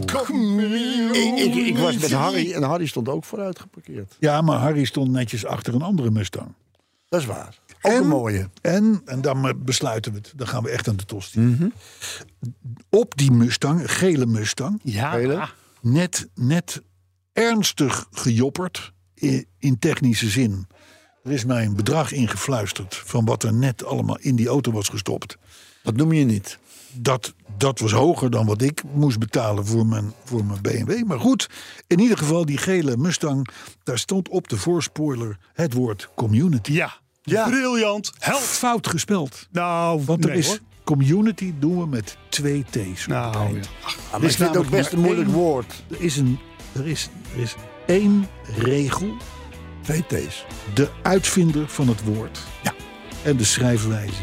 [1.13, 4.17] Ik, ik, ik was met Harry en Harry stond ook vooruit geparkeerd.
[4.19, 6.55] Ja, maar Harry stond netjes achter een andere Mustang.
[7.09, 7.59] Dat is waar.
[7.83, 8.49] Ook En- een mooie.
[8.61, 10.33] En, en dan besluiten we het.
[10.37, 11.41] Dan gaan we echt aan de tosti.
[11.41, 11.69] Mhm.
[12.91, 15.11] Op die Mustang, gele Mustang, ja.
[15.13, 15.49] Vele?
[15.81, 16.83] net, net
[17.33, 18.93] ernstig gejopperd
[19.59, 20.67] in, technische zin.
[21.25, 24.89] Er is mij een bedrag ingefluisterd van wat er net allemaal in die auto was
[24.89, 25.37] gestopt.
[25.83, 26.59] Dat noem je niet.
[26.95, 31.05] Dat, dat was hoger dan wat ik moest betalen voor mijn, voor mijn BMW.
[31.05, 31.49] Maar goed,
[31.87, 33.49] in ieder geval die gele Mustang,
[33.83, 36.73] daar stond op de voorspoiler het woord community.
[36.73, 37.01] Ja.
[37.23, 37.49] Ja.
[37.49, 38.13] Briljant.
[38.19, 38.41] Held.
[38.41, 39.49] Fout gespeld.
[39.51, 40.59] Nou, Want er nee, is hoor.
[40.85, 43.07] community doen we met twee T's.
[43.07, 43.61] Nou, ja.
[44.13, 45.85] Maar is ik vind het ook best een moeilijk één- woord.
[45.91, 46.39] Er is, een,
[46.75, 47.55] er, is, er is
[47.87, 49.17] één regel.
[49.83, 50.45] Twee T's.
[50.75, 52.75] De uitvinder van het woord Ja.
[53.23, 54.23] en de schrijfwijze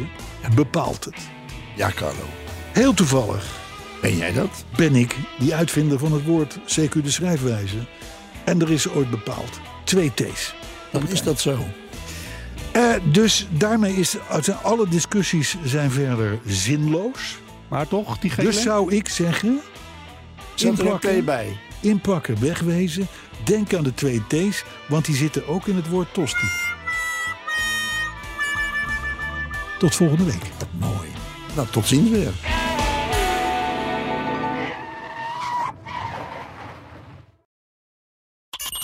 [0.56, 1.16] bepaalt het.
[1.76, 2.24] Ja, Carlo.
[2.72, 3.46] Heel toevallig
[4.02, 4.64] Ben jij dat?
[4.76, 7.78] ben ik die uitvinder van het woord, CQ de schrijfwijze.
[8.46, 10.54] En er is ooit bepaald twee T's.
[10.92, 11.58] Dan is dat zo.
[12.72, 17.38] Eh, dus daarmee is, zijn alle discussies zijn verder zinloos.
[17.68, 18.48] Maar toch, die gele.
[18.48, 19.60] Dus zou ik zeggen,
[20.56, 21.58] Zet er een T bij.
[21.82, 23.08] Inpakken, wegwezen.
[23.44, 26.48] Denk aan de twee T's, want die zitten ook in het woord tosti.
[29.80, 30.44] Tot volgende week.
[30.80, 31.10] Mooi.
[31.56, 32.34] Nou, tot ziens weer.